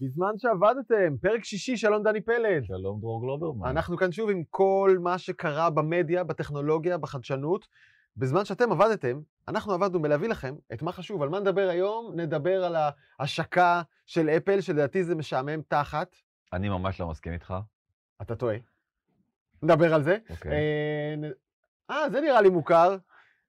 [0.00, 2.64] בזמן שעבדתם, פרק שישי, שלום דני פלד.
[2.64, 3.68] שלום דרור גלוברמן.
[3.68, 7.66] אנחנו כאן שוב עם כל מה שקרה במדיה, בטכנולוגיה, בחדשנות.
[8.16, 11.22] בזמן שאתם עבדתם, אנחנו עבדנו בלהביא לכם את מה חשוב.
[11.22, 12.12] על מה נדבר היום?
[12.16, 12.76] נדבר על
[13.18, 16.16] ההשקה של אפל, שלדעתי זה משעמם תחת.
[16.52, 17.54] אני ממש לא מסכים איתך.
[18.22, 18.56] אתה טועה.
[19.62, 20.16] נדבר על זה.
[20.30, 20.52] אוקיי.
[20.52, 21.32] אה, נ-
[21.90, 22.96] אה, זה נראה לי מוכר.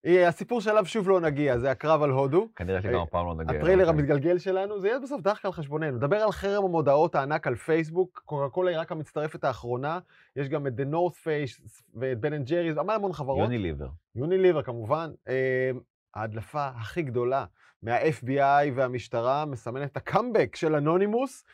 [0.05, 2.47] אה, הסיפור שאליו שוב לא נגיע, זה הקרב על הודו.
[2.55, 3.57] כנראה שגם אה, הפעם לא נגיע.
[3.57, 3.99] הטריילר אוקיי.
[3.99, 5.97] המתגלגל שלנו, זה יהיה בסוף דווקא על חשבוננו.
[5.97, 9.99] נדבר על חרם המודעות הענק על פייסבוק, קוקה קולה היא רק המצטרפת האחרונה,
[10.35, 13.39] יש גם את The North Face ואת בן אנד ג'ריז, המון המון חברות.
[13.39, 13.87] יוניליבר.
[14.15, 15.11] יוניליבר כמובן.
[15.27, 15.71] אה,
[16.15, 17.45] ההדלפה הכי גדולה
[17.83, 21.45] מה-FBI והמשטרה מסמנת את הקאמבק של אנונימוס,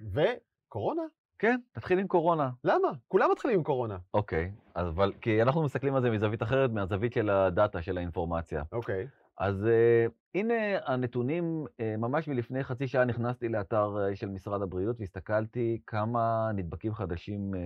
[0.00, 1.02] וקורונה.
[1.38, 2.50] כן, נתחיל עם קורונה.
[2.64, 2.88] למה?
[3.08, 3.98] כולם מתחילים עם קורונה.
[4.14, 7.98] אוקיי, אז אבל, כי אנחנו מסתכלים על זה מזווית אחרת, מהזווית של ה data, של
[7.98, 8.62] האינפורמציה.
[8.72, 9.06] אוקיי.
[9.38, 10.54] אז uh, הנה
[10.86, 16.94] הנתונים, uh, ממש מלפני חצי שעה נכנסתי לאתר uh, של משרד הבריאות והסתכלתי כמה נדבקים
[16.94, 17.58] חדשים uh,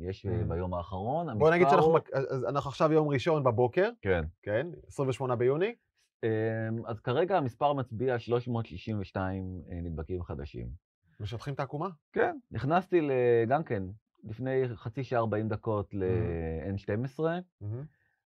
[0.00, 0.28] יש uh.
[0.48, 1.38] ביום האחרון.
[1.38, 1.98] בוא נגיד שאנחנו הוא-
[2.30, 4.24] אז אנחנו עכשיו יום ראשון בבוקר, כן.
[4.42, 4.66] כן?
[4.86, 5.74] 28 ביוני.
[6.24, 6.28] Um,
[6.86, 10.68] אז כרגע המספר מצביע על 362 uh, נדבקים חדשים.
[11.20, 11.88] משטחים את העקומה?
[12.12, 12.36] כן.
[12.50, 13.08] נכנסתי
[13.48, 13.82] גם כן,
[14.24, 17.20] לפני חצי שעה 40 דקות ל-N12,
[17.60, 17.84] מהמם.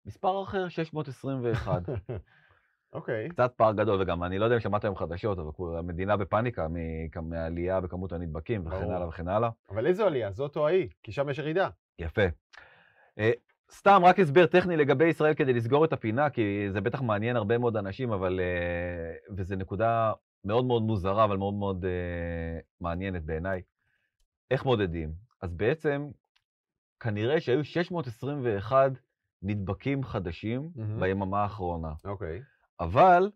[0.05, 1.81] מספר אחר 621.
[2.93, 3.29] אוקיי.
[3.29, 7.29] קצת פער גדול, וגם אני לא יודע אם שמעת היום חדשות, אבל המדינה בפאניקה מ-
[7.29, 8.75] מהעלייה בכמות הנדבקים וכן.
[8.75, 9.49] הלאה וכן הלאה.
[9.69, 10.31] אבל איזו עלייה?
[10.31, 10.89] זאת או ההיא?
[11.03, 11.69] כי שם יש ירידה.
[11.99, 12.21] יפה.
[13.19, 13.31] אה,
[13.71, 17.57] סתם, רק הסבר טכני לגבי ישראל כדי לסגור את הפינה, כי זה בטח מעניין הרבה
[17.57, 18.39] מאוד אנשים, אבל...
[18.39, 20.13] אה, וזו נקודה
[20.45, 23.61] מאוד מאוד מוזרה, אבל מאוד מאוד אה, מעניינת בעיניי.
[24.51, 25.11] איך מודדים?
[25.41, 26.09] אז בעצם,
[26.99, 28.91] כנראה שהיו 621
[29.41, 30.99] נדבקים חדשים מהמם.
[30.99, 31.93] ביממה האחרונה.
[32.05, 32.41] אוקיי.
[32.79, 33.31] אבל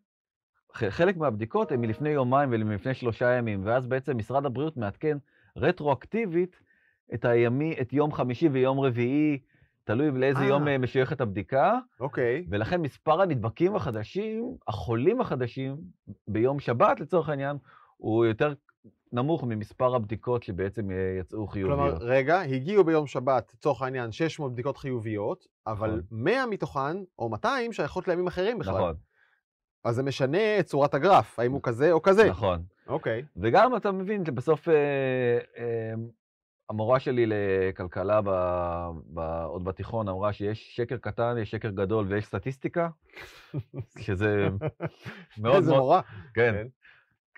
[0.76, 5.18] ח- חלק מהבדיקות הן מלפני יומיים ומלפני שלושה ימים, ואז בעצם משרד הבריאות מעדכן
[5.56, 6.60] רטרואקטיבית
[7.14, 9.40] את, הימי, את יום חמישי ויום רביעי,
[9.90, 10.46] תלוי לאיזה אה.
[10.46, 12.46] יום אה, משויכת הבדיקה, אוקיי.
[12.50, 15.78] ולכן מספר הנדבקים החדשים, החולים החדשים,
[16.28, 17.58] ביום שבת לצורך העניין,
[17.98, 18.54] הוא יותר
[19.12, 21.80] נמוך ממספר הבדיקות שבעצם אה, יצאו חיוביות.
[21.80, 26.02] כלומר, רגע, הגיעו ביום שבת, לצורך העניין, 600 בדיקות חיוביות, אבל נכון.
[26.12, 28.74] 100 מתוכן, או 200, שייכות לימים אחרים בכלל.
[28.74, 28.96] נכון,
[29.84, 32.30] אז זה משנה את צורת הגרף, האם הוא כזה או כזה.
[32.30, 32.64] נכון.
[32.88, 33.24] אוקיי.
[33.38, 34.74] וגם אתה מבין שבסוף אה,
[35.58, 35.94] אה,
[36.70, 38.30] המורה שלי לכלכלה ב,
[39.14, 42.90] ב, עוד בתיכון אמרה שיש שקר קטן, יש שקר גדול ויש סטטיסטיקה,
[44.00, 44.48] שזה
[45.42, 46.02] מאוד איזה מאוד, מורה.
[46.34, 46.68] כן, כן.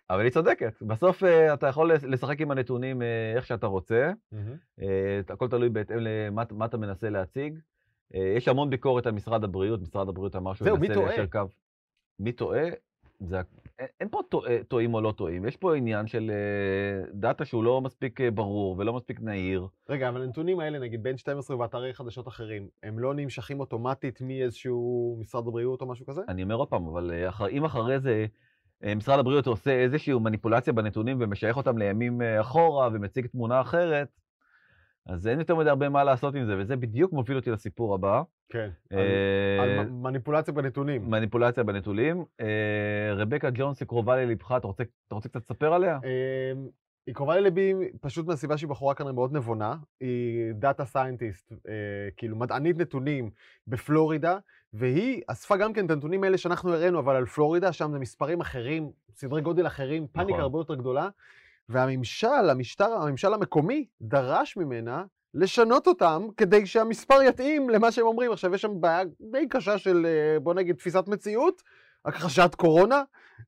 [0.10, 0.82] אבל היא צודקת.
[0.82, 4.12] בסוף אה, אתה יכול לשחק עם הנתונים אה, איך שאתה רוצה.
[4.82, 7.60] אה, הכל תלוי בהתאם למה מה אתה מנסה להציג.
[8.16, 10.96] אה, יש המון ביקורת על משרד הבריאות, משרד הבריאות אמר שהוא מנסה?
[11.06, 11.40] ליישר קו.
[12.20, 12.64] מי טועה?
[13.28, 13.42] זה,
[14.00, 17.82] אין- פה טועה- טועים או לא טועים, יש פה עניין של אה, דאטה שהוא לא
[17.82, 19.68] מספיק אה, ברור ולא מספיק נהיר.
[19.90, 25.18] רגע, אבל הנתונים האלה, נגיד בין 12 ואתרי חדשות אחרים, הם לא נמשכים אוטומטית מאיזשהו
[25.20, 26.22] משרד הבריאות או משהו כזה?
[26.28, 28.26] אני אומר עוד פעם, אבל אה, אחר, אם אחרי זה
[28.84, 34.08] אה, משרד הבריאות עושה איזושהי מניפולציה בנתונים ומשייך אותם לימים אה, אחורה ומציג תמונה אחרת,
[35.06, 38.22] אז אין יותר מדי הרבה מה לעשות עם זה, וזה בדיוק מוביל אותי לסיפור הבא.
[38.50, 38.70] כן.
[38.92, 41.10] על- אה, על מ- מניפולציה בנתונים.
[41.10, 42.26] מניפולציה בנתונים.
[42.42, 42.46] אה,
[43.16, 46.00] רבקה ג'ונס היא קרובה ללבך, אתה רוצה, אתה רוצה קצת לספר עליה?
[46.04, 46.68] אמ,
[47.08, 49.76] היא קרובה לליבי פשוט מהסיבה שהיא בחורה כנראה מאוד נבונה.
[50.00, 51.54] היא data scientist,
[52.18, 53.30] כאילו מדענית נתונים
[53.68, 54.38] בפלורידה,
[54.74, 58.42] והיא אספה גם כן את הנתונים האלה שאנחנו הראינו, אבל על פלורידה, שם זה מספרים
[58.42, 60.42] אחרים, סדרי גודל אחרים, פאניקה נכון.
[60.42, 61.10] הרבה יותר גדולה.
[61.72, 68.32] והממשל, המשטר, הממשל המקומי, דרש ממנה לשנות אותם כדי שהמספר יתאים למה שהם אומרים.
[68.32, 71.62] עכשיו, יש שם בעיה די קשה של, אה, בוא נגיד, תפיסת מציאות,
[72.06, 73.04] הכחשת קורונה,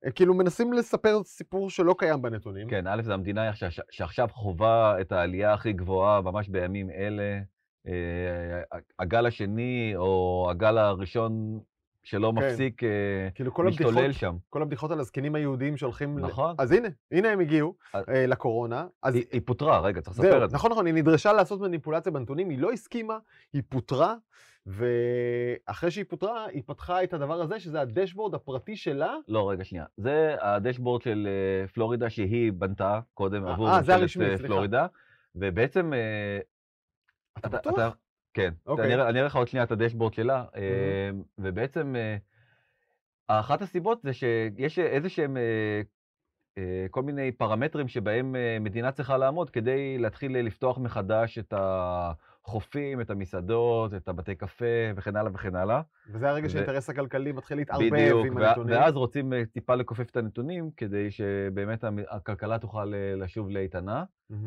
[0.05, 2.67] אה, כאילו מנסים לספר סיפור שלא קיים בנתונים.
[2.67, 3.51] כן, א', זו המדינה
[3.91, 7.39] שעכשיו חווה את העלייה הכי גבוהה ממש בימים אלה.
[7.87, 11.59] אה, הגל השני, או הגל הראשון
[12.03, 12.45] שלא כן.
[12.45, 12.89] מפסיק, אה,
[13.35, 14.35] כאילו כל הבדיחות, משתולל שם.
[14.49, 16.17] כל הבדיחות על הזקנים היהודים שהולכים...
[16.17, 16.55] ל- נכון.
[16.57, 18.87] אז הנה, הנה הם הגיעו אז- אה, לקורונה.
[19.03, 20.55] אז היא היא פוטרה, רגע, צריך לספר את זה.
[20.55, 23.17] נכון, נכון, היא נדרשה לעשות מניפולציה בנתונים, היא לא הסכימה,
[23.53, 24.15] היא פוטרה,
[24.65, 29.15] ואחרי שהיא פוטרה, היא פתחה את הדבר הזה, שזה הדשבורד הפרטי שלה.
[29.27, 29.85] לא, רגע, שנייה.
[29.97, 31.27] זה הדשבורד של
[31.61, 34.37] אה, פלורידה שהיא בנתה קודם אה, עבור אה, זה ממשלת הרשמי, אה.
[34.37, 34.87] פלורידה,
[35.35, 35.93] ובעצם...
[35.93, 36.39] אה,
[37.37, 37.97] אתה בטוח?
[38.33, 38.53] כן.
[38.65, 38.85] אוקיי.
[38.85, 42.17] אני אני אראה לך עוד שנייה את הדשבורד שלה, אה, ובעצם אה,
[43.27, 45.81] אחת הסיבות זה שיש איזה שהם אה,
[46.57, 51.53] אה, כל מיני פרמטרים שבהם מדינה צריכה לעמוד כדי להתחיל לפתוח מחדש את
[52.45, 55.81] החופים, את המסעדות, את הבתי קפה וכן הלאה וכן הלאה.
[56.09, 58.75] וזה הרגע ו- שהאינטרס הכלכלי מתחיל להתערבב בדיוק, עם וה- הנתונים.
[58.75, 64.03] ואז רוצים אה, טיפה לכופף את הנתונים, כדי שבאמת הכלכלה תוכל אה, לשוב לאיתנה.
[64.31, 64.37] אמ,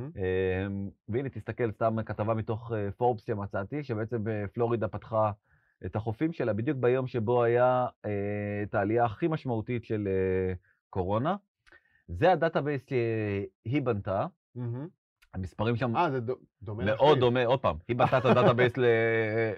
[1.08, 5.31] והנה, תסתכל, סתם כתבה מתוך אה, פורבס שמצאתי, שבעצם אה, פלורידה פתחה
[5.87, 8.10] את החופים שלה בדיוק ביום שבו היה אה,
[8.62, 10.54] את העלייה הכי משמעותית של אה,
[10.90, 11.37] קורונה.
[12.08, 14.88] זה ה database שהיא בנתה, מהמם.
[15.36, 17.18] המספרים שם אה, זה דו- דומה מאוד.
[17.18, 18.72] דומה, עוד פעם, היא בנתה את ה database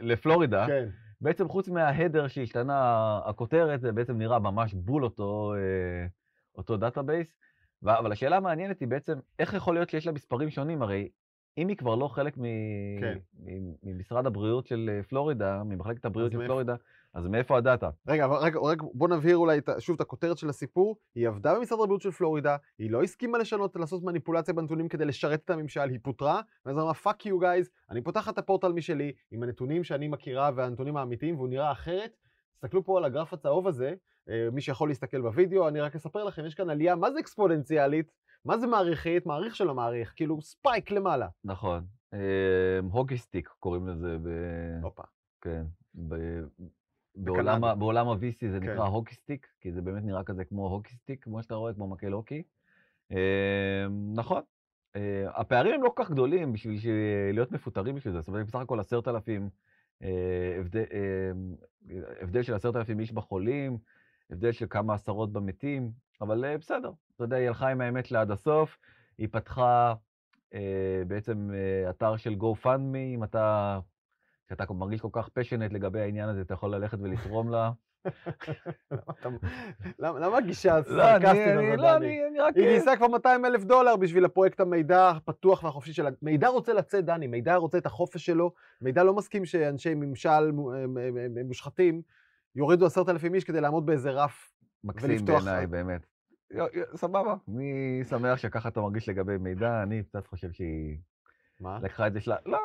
[0.00, 0.66] לפלורידה.
[0.66, 0.88] כן.
[1.20, 2.74] בעצם חוץ מה header שהשתנה
[3.24, 6.06] הכותרת, זה בעצם נראה ממש בול אותו, אה,
[6.56, 7.34] אותו database.
[7.84, 10.82] אבל השאלה המעניינת היא בעצם, איך יכול להיות שיש לה מספרים שונים?
[10.82, 11.08] הרי
[11.58, 12.42] אם היא כבר לא חלק מ...
[13.00, 13.18] כן.
[13.38, 16.74] מ- ממשרד הבריאות של אה, פלורידה, ממחלקת הבריאות של מאיפה- פלורידה,
[17.14, 17.90] אז מאיפה ה data?
[18.08, 20.96] רגע, אבל רגע, רגע, בוא נבהיר אולי שוב את הכותרת של הסיפור.
[21.14, 25.40] היא עבדה במשרד הבריאות של פלורידה, היא לא הסכימה לשנות, לעשות מניפולציה בנתונים כדי לשרת
[25.44, 29.42] את הממשל, היא פוטרה, ואז אמרה, fuck you guys, אני פותחת את הפורטל משלי, עם
[29.42, 32.16] הנתונים שאני מכירה והנתונים האמיתיים, והוא נראה אחרת.
[32.54, 33.94] תסתכלו פה על הגרף הצהוב הזה,
[34.28, 38.12] אה, מי שיכול להסתכל בווידאו, אני רק אספר לכם, יש כאן עלייה, מה זה אקספוננציאלית?
[38.44, 39.26] מה זה מעריכית?
[39.26, 41.28] מעריך של המעריך, כאילו spike למעלה.
[41.44, 41.84] נכון.
[42.14, 44.28] אה, hockey stick קוראים לזה ב...
[44.82, 45.02] הופה.
[45.40, 45.64] כן.
[46.08, 46.14] ב...
[47.14, 47.64] בעולם.
[47.64, 48.72] ה- בעולם ה-VC זה כן.
[48.72, 51.88] נקרא hockey stick, כי זה באמת נראה כזה כמו hockey stick, כמו שאתה רואה, כמו
[51.88, 52.42] מקל הוקי.
[53.12, 54.42] אה, נכון.
[54.96, 56.78] אה, הפערים הם לא כל כך גדולים בשביל
[57.32, 59.48] להיות מפוטרים בשביל זה, זאת אומרת, בסך הכל עשרת אלפים,
[60.02, 61.30] אה, אה,
[62.20, 63.78] הבדל של עשרת אלפים איש בחולים,
[64.30, 65.90] הבדל של כמה עשרות במתים,
[66.20, 68.78] אבל אה, בסדר, אתה יודע, היא הלכה עם האמת לעד הסוף,
[69.18, 69.94] היא פתחה
[70.54, 73.78] אה, בעצם אה, אתר של GoFundMe, אם אתה,
[74.46, 77.70] כשאתה מרגיש כל כך פשנט לגבי העניין הזה, אתה יכול ללכת ולתרום לה.
[79.98, 81.96] למה הגישה לא, הסרקסטית הזאת, לא?
[81.96, 82.56] אני, אני רק...
[82.56, 86.10] היא גייסה כבר 200 אלף דולר בשביל הפרויקט המידע הפתוח והחופשי שלה.
[86.22, 88.52] מידע רוצה לצאת, דני, מידע רוצה את החופש שלו.
[88.80, 92.02] מידע לא מסכים שאנשי ממשל הם מושחתים
[92.56, 94.52] יורידו עשרת אלפים איש כדי לעמוד באיזה רף.
[94.84, 96.06] מקסים בעיניי, באמת.
[96.94, 100.98] סבבה, אני שמח שככה אתה מרגיש לגבי מידע, אני קצת חושב שהיא
[101.60, 101.78] מה?
[101.82, 102.58] לקחה את זה שלה, לא,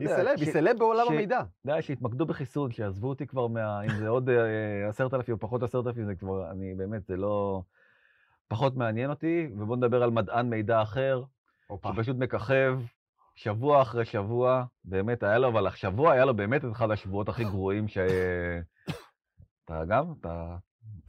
[0.00, 1.40] היא סלב, היא סלב בעולם המידע.
[1.40, 3.82] אתה יודע, שיתמקדו בחיסון, שיעזבו אותי כבר מה...
[3.82, 7.16] אם זה עוד אה, עשרת אלפים או פחות עשרת אלפים, זה כבר, אני באמת, זה
[7.16, 7.62] לא...
[8.48, 11.22] פחות מעניין אותי, ובואו נדבר על מדען מידע אחר.
[11.86, 12.80] שפשוט מככב
[13.34, 17.44] שבוע אחרי שבוע, באמת היה לו, אבל השבוע היה לו באמת את אחד השבועות הכי
[17.44, 17.98] גרועים ש...
[19.66, 20.12] אתה גם?
[20.20, 20.56] אתה...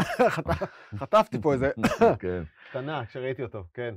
[0.02, 1.72] חט- חטפתי פה איזה
[2.20, 2.44] כן.
[2.70, 3.96] קטנה כשראיתי אותו, כן.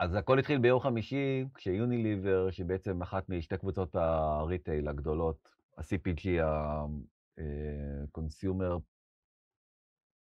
[0.00, 8.78] אז הכל התחיל ביום חמישי, כשיוניליבר, שבעצם אחת משתי קבוצות הריטייל הגדולות, ה-CPG, ה-Consumer,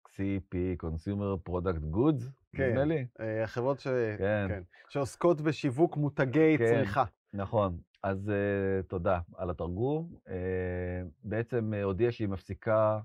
[0.08, 2.24] CP, Consumer Product Goods,
[2.56, 2.70] כן.
[2.70, 3.06] נדמה לי.
[3.20, 3.88] אה, החברות ש...
[4.18, 4.46] כן.
[4.50, 4.62] כן.
[4.90, 6.66] שעוסקות בשיווק מותגי כן.
[6.66, 7.04] צריכה.
[7.34, 8.32] נכון, אז uh,
[8.88, 10.16] תודה על התרגום.
[10.26, 10.30] Uh,
[11.24, 13.00] בעצם uh, הודיעה שהיא מפסיקה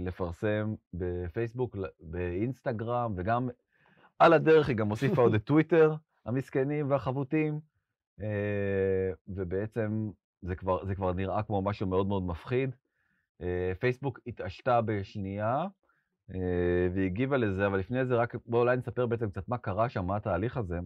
[0.00, 3.48] לפרסם בפייסבוק, באינסטגרם, וגם
[4.18, 5.94] על הדרך היא גם הוסיפה עוד את טוויטר,
[6.26, 7.60] המסכנים והחבוטים,
[8.20, 8.22] uh,
[9.28, 10.10] ובעצם
[10.42, 12.70] זה כבר, זה כבר נראה כמו משהו מאוד מאוד מפחיד.
[13.42, 13.44] אה,
[13.80, 15.66] פייסבוק התעשתה בשנייה,
[16.94, 20.16] והגיבה לזה, אבל לפני זה רק בואו אולי נספר בעצם קצת מה קרה שם, מה
[20.16, 20.78] התהליך הזה.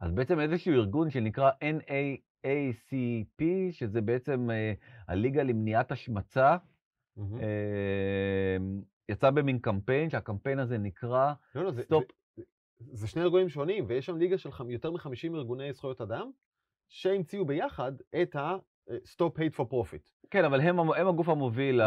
[0.00, 4.72] אז בעצם איזשהו ארגון שנקרא NAACP, שזה בעצם אה,
[5.08, 6.56] הליגה למניעת השמצה,
[7.20, 7.38] מהמם.
[7.40, 8.56] אה,
[9.08, 12.04] יצא במין קמפיין, שהקמפיין הזה נקרא לא, לא, זה- stop.
[12.36, 12.42] זה-
[12.92, 16.30] זה שני ארגונים שונים, ויש שם ליגה של יותר מ-50 ארגוני זכויות אדם,
[16.88, 20.10] שהמציאו ביחד את ה-Stop Hate for Profit.
[20.30, 21.84] כן, אבל הם, הם הגוף המוביל, Mhm.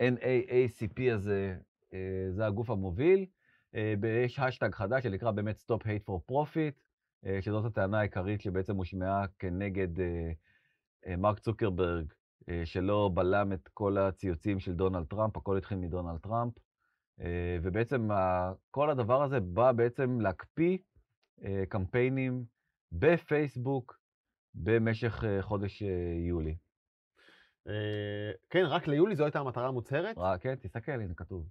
[0.00, 1.56] ה-NAACP הזה,
[1.94, 1.98] אה,
[2.30, 3.26] זה הגוף המוביל.
[3.74, 6.80] אה, ויש האשטג חדש שנקרא באמת Stop Hate for Profit,
[7.26, 10.30] אה, שזאת הטענה העיקרית שבעצם הושמעה כנגד אה,
[11.06, 12.16] אה, מרק צוקרברג, אה,
[12.64, 16.52] שלא בלם את כל הציוצים של דונלד טראמפ, הכל התחיל מדונלד טראמפ.
[17.20, 18.08] אה, ובעצם
[18.70, 20.78] כל הדבר הזה בא בעצם להקפיא
[21.44, 22.44] אה, קמפיינים
[22.92, 23.98] בפייסבוק
[24.54, 25.88] במשך אה, חודש אה,
[26.28, 26.56] יולי.
[27.68, 30.16] אה, כן, רק ליולי זו הייתה המטרה המוצהרת.
[30.40, 31.48] כן, תסתכל, הנה כתוב.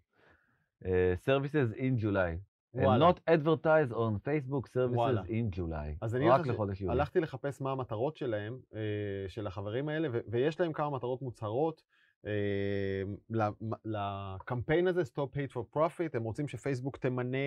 [0.85, 2.54] אה, services in July.
[2.75, 3.09] וואלה.
[3.09, 5.21] not advertise on Facebook וואלה.
[5.21, 5.97] services in July.
[6.01, 6.93] אז אני רק לחודש יולי.
[6.93, 8.79] הלכתי לחפש מה המטרות שלהם, אה,
[9.27, 11.81] של החברים האלה, ויש להם כמה מטרות מוצהרות.
[12.27, 13.41] אה,
[13.85, 17.37] לקמפיין הזה, Stop Hate for Profit, הם רוצים שפייסבוק תמנה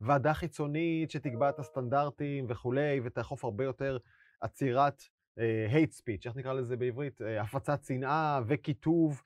[0.00, 3.98] ועדה חיצונית שתקבע את הסטנדרטים וכולי, ותאכוף הרבה יותר
[4.40, 5.02] עצירת
[5.38, 7.22] אה, hate speech, איך נקרא לזה בעברית?
[7.22, 9.22] אה, הפצת שנאה וקיטוב.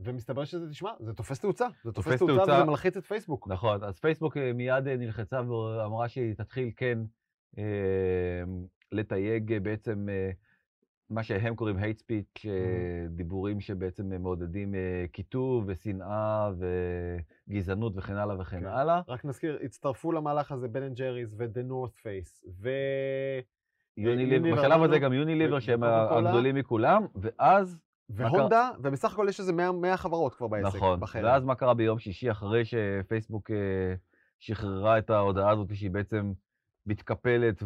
[0.00, 1.66] אה, ומסתבר שזה, תשמע, זה תופס תאוצה.
[1.84, 2.52] זה תופס תופס תאוצה תאוצה.
[2.52, 3.48] וזה מלחיץ את פייסבוק.
[3.48, 6.98] נכון, אז פייסבוק אה, מיד אה, נלחצה ואמרה שהיא תתחיל כן
[7.58, 7.64] אה,
[8.92, 10.30] לתייג בעצם אה,
[11.10, 16.50] מה שהם קוראים hate speech, אה, דיבורים שבעצם מעודדים אה, קיטוב ושנאה
[17.48, 18.66] וגזענות וכן הלאה וכן כן.
[18.66, 19.00] הלאה.
[19.08, 22.70] רק נזכיר, הצטרפו למהלך הזה בן אנד ג'ריס ו-The North Face, ו...
[23.96, 25.82] יוניליבר, בשלב הזה גם יוניליבר שהם.
[25.84, 27.78] הגדולים מכולם, ואז,
[28.10, 31.24] והונדה, ובסך הכל יש איזה 100, 100 חברות כבר בעסק, נכון, בחדר.
[31.24, 33.94] ואז מה קרה ביום שישי אחרי שפייסבוק אה,
[34.38, 36.32] שחררה את ההודעה הזאת שהיא בעצם
[36.86, 37.62] מתקפלת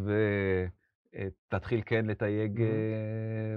[1.16, 2.60] ותתחיל כן לתייג.
[2.60, 3.56] אה,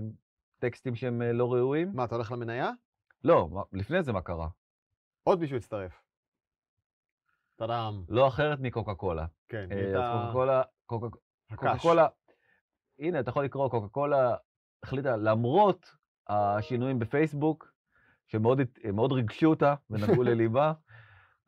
[0.59, 1.91] טקסטים שהם אה, לא ראויים?
[1.93, 2.71] מה, אתה הולך למניה?
[3.24, 4.48] לא, לפני זה מה קרה?
[5.24, 6.01] עוד מישהו הצטרף.
[7.55, 8.03] טאדאם.
[8.09, 9.25] לא אחרת מקוקה קולה.
[9.48, 11.74] כן, אה, הייתה קוקה קולה, קוקה.
[11.81, 12.07] קולה,
[13.00, 14.36] הנה, אתה יכול לקרוא, קוקה קולה
[14.83, 15.95] החליטה, למרות
[16.29, 17.74] השינויים בפייסבוק,
[18.27, 20.74] שמאוד ריגשו אותה ונגעו לליבה,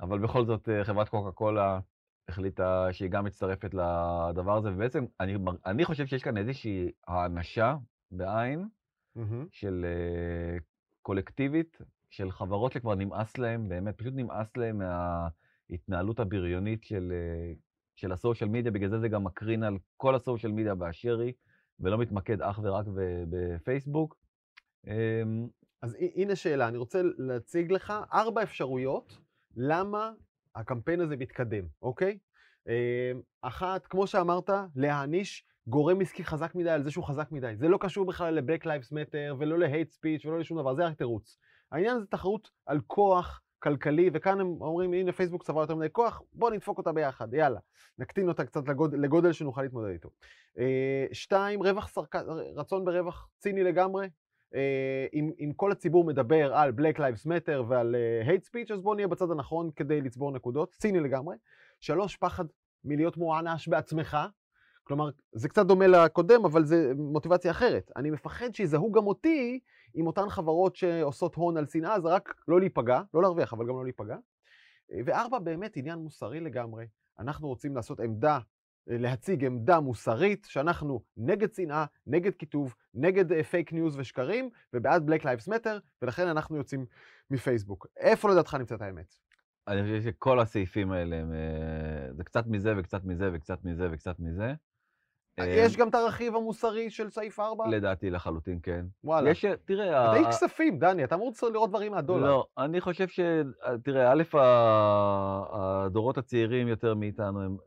[0.01, 1.79] אבל בכל זאת אה, חברת קוקה קולה
[2.27, 7.75] החליטה שהיא גם מצטרפת לדבר הזה, ובעצם אני, אני חושב שיש כאן איזושהי האנשה
[8.11, 8.67] בעין.
[9.51, 10.57] של אה,
[11.01, 11.77] קולקטיבית,
[12.09, 14.81] של חברות שכבר נמאס להם, באמת, פשוט נמאס להם
[15.69, 17.53] מההתנהלות הבריונית של, אה,
[17.95, 21.33] של הסושיאל מדיה, בגלל זה זה גם מקרין על כל הסושיאל מדיה באשר היא,
[21.79, 22.85] ולא מתמקד אך ורק
[23.29, 24.20] בפייסבוק.
[24.87, 25.47] אמ,
[25.81, 29.17] אז הנה שאלה, אני רוצה להציג לך ארבע אפשרויות
[29.55, 30.11] למה
[30.55, 32.17] הקמפיין הזה מתקדם, אוקיי?
[32.67, 33.11] אה,
[33.41, 37.55] אחת, כמו שאמרת, להעניש גורם עסקי חזק מדי על זה שהוא חזק מדי.
[37.55, 40.97] זה לא קשור בכלל ל-Black Lives Matter ולא ל-hate speech ולא לשום דבר, זה רק
[40.97, 41.37] תירוץ.
[41.71, 46.21] העניין זה תחרות על כוח כלכלי, וכאן הם אומרים, הנה פייסבוק צברה יותר מדי כוח,
[46.33, 47.59] בוא נדפוק אותה ביחד, יאללה.
[47.97, 50.09] נקטין אותה קצת לגודל, לגודל שנוכל להתמודד איתו.
[50.59, 52.15] אה, שתיים, רווח סרק...
[52.55, 54.07] רצון ברווח ציני לגמרי.
[54.55, 58.81] אה, אם, אם כל הציבור מדבר על Black Lives Matter ועל uh, hate speech, אז
[58.81, 61.35] בואו נהיה בצד הנכון כדי לצבור נקודות, ציני לגמרי.
[61.79, 62.45] שלוש, פחד
[62.85, 64.17] מלהיות מוענש בעצמך.
[64.83, 67.91] כלומר, זה קצת דומה לקודם, אבל זה מוטיבציה אחרת.
[67.95, 69.59] אני מפחד שיזהו גם אותי
[69.93, 73.75] עם אותן חברות שעושות הון על שנאה, זה רק לא להיפגע, לא להרוויח, אבל גם
[73.75, 74.17] לא להיפגע.
[74.91, 76.85] אה, וארבע, באמת עניין מוסרי לגמרי.
[77.19, 78.39] אנחנו רוצים לעשות עמדה, אה,
[78.99, 85.47] להציג עמדה מוסרית, שאנחנו נגד שנאה, נגד קיטוב, נגד פייק ניוז ושקרים, ובעד Black Lives
[85.47, 86.85] Matter, ולכן אנחנו יוצאים
[87.29, 87.87] מפייסבוק.
[87.97, 89.15] איפה לדעתך נמצאת האמת?
[89.67, 94.15] אני חושב שכל הסעיפים האלה, הם, אה, זה קצת מזה וקצת מזה וקצת מזה וקצת
[94.19, 94.53] מזה.
[95.39, 97.67] אה, יש גם את הרכיב המוסרי של סעיף 4?
[97.67, 98.85] לדעתי לחלוטין כן.
[99.03, 99.29] וואלה.
[99.29, 102.27] יש, תראה, אתה איש כספים, דני, אתה אמור לראות דברים מהדולר.
[102.27, 103.19] לא, אני חושב ש...
[103.83, 104.23] תראה, א',
[105.51, 107.57] הדורות הצעירים יותר מאיתנו הם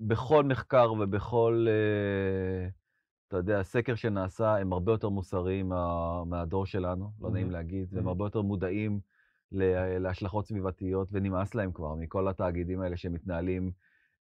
[0.00, 2.68] בכל מחקר ובכל, אה,
[3.28, 7.50] אתה יודע, סקר שנעשה, הם הרבה יותר מוסריים מה, מהדור שלנו, לא נעים.
[7.50, 8.08] להגיד, והם.
[8.08, 9.00] הרבה יותר מודעים
[9.52, 13.70] להשלכות סביבתיות, ונמאס להם כבר מכל התאגידים האלה שמתנהלים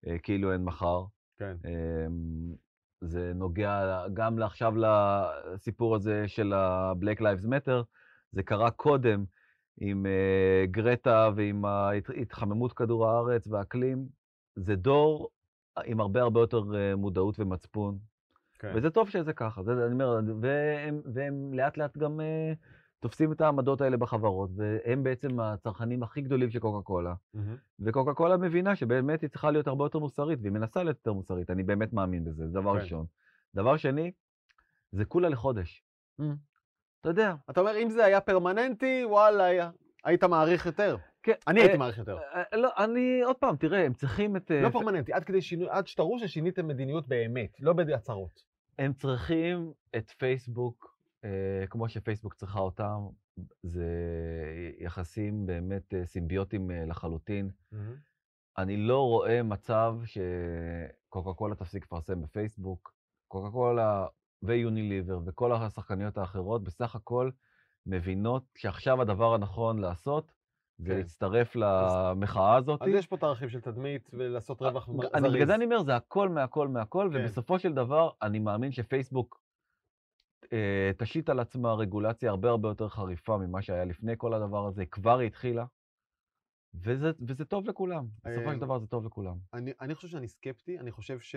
[0.07, 1.03] אה, כאילו אין מחר.
[1.37, 1.55] כן.
[1.65, 2.55] אמ,
[3.01, 7.83] זה נוגע גם עכשיו לסיפור הזה של ה-Black Lives Matter,
[8.31, 9.25] זה קרה קודם
[9.77, 14.07] עם אה, גרטה ועם ההתחממות כדור הארץ והאקלים.
[14.55, 15.29] זה דור
[15.85, 17.97] עם הרבה הרבה יותר אה, מודעות ומצפון,
[18.59, 18.71] כן.
[18.75, 22.53] וזה טוב שזה ככה, זה, אני אומר, והם, והם לאט לאט גם אה,
[22.99, 27.13] תופסים את העמדות האלה בחברות, והם בעצם הצרכנים הכי גדולים של קוקה קולה.
[27.33, 27.55] מהמם.
[27.79, 31.49] וקוקה קולה מבינה שבאמת היא צריכה להיות הרבה יותר מוסרית, והיא מנסה להיות יותר מוסרית,
[31.49, 32.79] אני באמת מאמין בזה, זה דבר כן.
[32.81, 33.05] ראשון.
[33.55, 34.11] דבר שני,
[34.91, 35.83] זה כולה לחודש.
[36.21, 36.23] Mm.
[37.01, 37.35] אתה יודע.
[37.49, 39.69] אתה אומר, אם זה היה פרמננטי, וואלה, היה-
[40.03, 40.97] היית מעריך יותר.
[41.23, 42.17] כן, אני אה, הייתי מעריך יותר.
[42.17, 44.51] אה, לא, אני, עוד פעם, תראה, הם צריכים את...
[44.51, 48.43] אה, לא פרמננטי, עד כדי שינוי, עד שתראו ששיניתם מדיניות באמת, לא בהצהרות.
[48.79, 53.07] הם צריכים את פייסבוק, אה, כמו שפייסבוק צריכה אותם,
[53.63, 53.87] זה
[54.79, 57.49] יחסים באמת אה, סימביוטיים אה, לחלוטין.
[58.57, 62.93] אני לא רואה מצב שקוקה קולה תפסיק לפרסם בפייסבוק.
[63.27, 64.05] קוקה קולה
[64.43, 67.29] ויוניליבר וכל השחקניות האחרות בסך הכל
[67.85, 70.31] מבינות שעכשיו הדבר הנכון לעשות
[70.85, 70.97] כן.
[70.97, 72.81] להצטרף למחאה הזאת.
[72.81, 75.47] אז יש פה את הרכיב של תדמית ולעשות רווח מ- אני, בגלל זריז.
[75.47, 77.19] זה אני אומר, זה הכל מהכל מהכל, כן.
[77.19, 79.41] ובסופו של דבר אני מאמין שפייסבוק
[80.53, 84.85] אה, תשית על עצמה רגולציה הרבה הרבה יותר חריפה ממה שהיה לפני כל הדבר הזה,
[84.85, 85.65] כבר התחילה,
[86.73, 88.07] וזה, וזה טוב לכולם.
[88.23, 89.37] בסופו אה, של דבר זה טוב לכולם.
[89.53, 91.35] אני, אני חושב שאני סקפטי, אני חושב ש...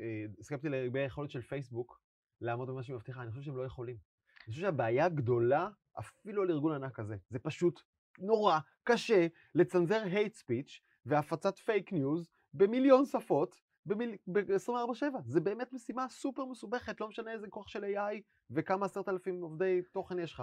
[0.00, 2.00] אה, סקפטי לגבי היכולת של פייסבוק
[2.40, 3.96] לעמוד במה שהיא מבטיחה, אני חושב שהם לא יכולים.
[3.96, 5.68] אני חושב שהבעיה הגדולה,
[5.98, 7.80] אפילו על ארגון ענק כזה, זה פשוט
[8.18, 14.16] נורא קשה לצנזר hate speech והפצת פייק ניוז במיליון שפות במיל...
[14.26, 15.04] ב-24/7.
[15.26, 19.82] זה באמת משימה סופר מסובכת, לא משנה איזה כוח של AI וכמה עשרת אלפים עובדי
[19.92, 20.42] תוכן יש לך.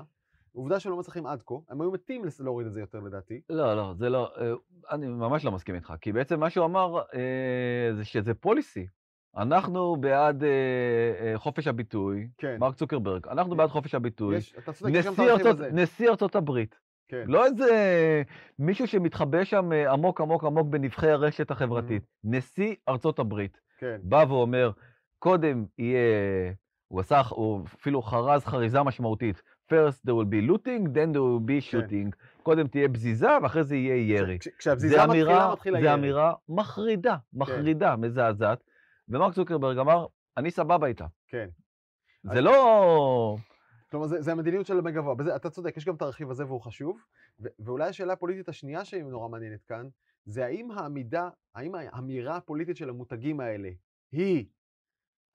[0.53, 3.41] עובדה שלא מצליחים עד כה, הם היו מתים להוריד את זה יותר לדעתי.
[3.49, 4.51] לא, לא, זה לא, אה,
[4.91, 8.87] אני ממש לא מסכים איתך, כי בעצם מה שהוא אמר אה, זה שזה פוליסי.
[9.37, 10.49] אנחנו בעד אה,
[11.19, 12.57] אה, חופש הביטוי, כן.
[12.59, 14.35] מרק צוקרברג, אנחנו בעד חופש הביטוי.
[14.35, 15.59] יש, צודק, נשיא, ארצות.
[15.59, 17.23] נשיא ארצות הברית, כן.
[17.27, 18.23] לא איזה
[18.59, 22.03] מישהו שמתחבא שם אה, עמוק עמוק עמוק בנבחי הרשת החברתית.
[22.23, 23.97] נשיא ארצות הברית כן.
[24.03, 24.71] בא ואומר,
[25.19, 25.99] קודם יהיה,
[26.87, 29.41] הוא עשה, הוא אפילו חרז חריזה משמעותית.
[29.71, 31.77] First there will be looting, then there will be כן.
[31.79, 32.11] shooting.
[32.43, 34.39] קודם תהיה בזיזה ואחרי זה יהיה ירי.
[34.39, 35.93] כש- כשהבזיזה זה מתחילה, אמירה, מתחיל זה הירי.
[35.93, 38.63] אמירה מחרידה, מחרידה, מזעזעת.
[39.09, 40.05] ומרק צוקרברג אמר,
[40.37, 41.05] אני סבבה איתה.
[41.27, 41.47] כן.
[42.23, 43.35] זה אז- לא...
[43.91, 45.15] כלומר, זה, זה המדיניות של המגבוה.
[45.15, 46.99] בזה, אתה צודק, יש גם את הרכיב הזה והוא חשוב.
[47.39, 49.87] ו- ואולי השאלה הפוליטית השנייה שהיא נורא מעניינת כאן,
[50.25, 53.69] זה האם העמידה, האם האמירה הפוליטית של המותגים האלה
[54.11, 54.45] היא,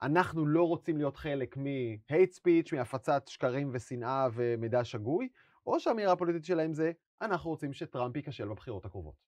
[0.01, 5.29] אנחנו לא רוצים להיות חלק מ-hate speech, מהפצת שקרים ושנאה ומידע שגוי,
[5.65, 9.34] או שהאמירה הפוליטית שלהם זה, אנחנו רוצים שטראמפ ייכשל בבחירות הקרובות.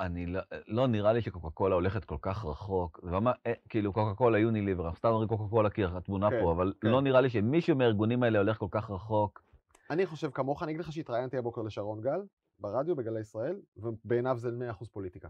[0.00, 3.00] אני לא, לא נראה לי שקוקה קולה הולכת כל כך רחוק.
[3.02, 6.72] ממש, אה, כאילו קוקה קולה יוניליבר, סתם אומרים קוקה קולה כי התמונה כן, פה, אבל
[6.80, 6.88] כן.
[6.88, 9.42] לא נראה לי שמישהו מהארגונים האלה הולך כל כך רחוק.
[9.90, 12.20] אני חושב כמוך, אני אגיד לך שהתראיינתי הבוקר לשרון גל,
[12.58, 14.50] ברדיו, בגלי ישראל, ובעיניו זה
[14.80, 15.28] 100% פוליטיקה,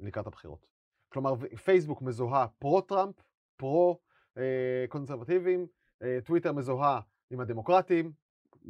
[0.00, 0.66] לקראת הבחירות.
[1.08, 1.34] כלומר,
[1.64, 3.14] פייסבוק מזוהה פרו-טראמפ,
[3.56, 5.66] פרו-קונסרבטיבים,
[6.24, 7.00] טוויטר מזוהה
[7.30, 8.12] עם הדמוקרטים,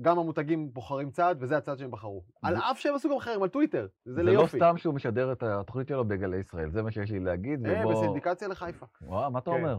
[0.01, 2.25] גם המותגים בוחרים צד, וזה הצד שהם בחרו.
[2.43, 4.57] על אף שהם עשו גם חרם על טוויטר, זה זה לא ליופי.
[4.57, 7.67] סתם שהוא משדר את התוכנית שלו בגלי ישראל, זה מה שיש לי להגיד.
[7.67, 8.87] אה, ובוא- בסינדיקציה לחיפה.
[9.03, 9.57] וואו, מה אתה כן.
[9.57, 9.79] אומר?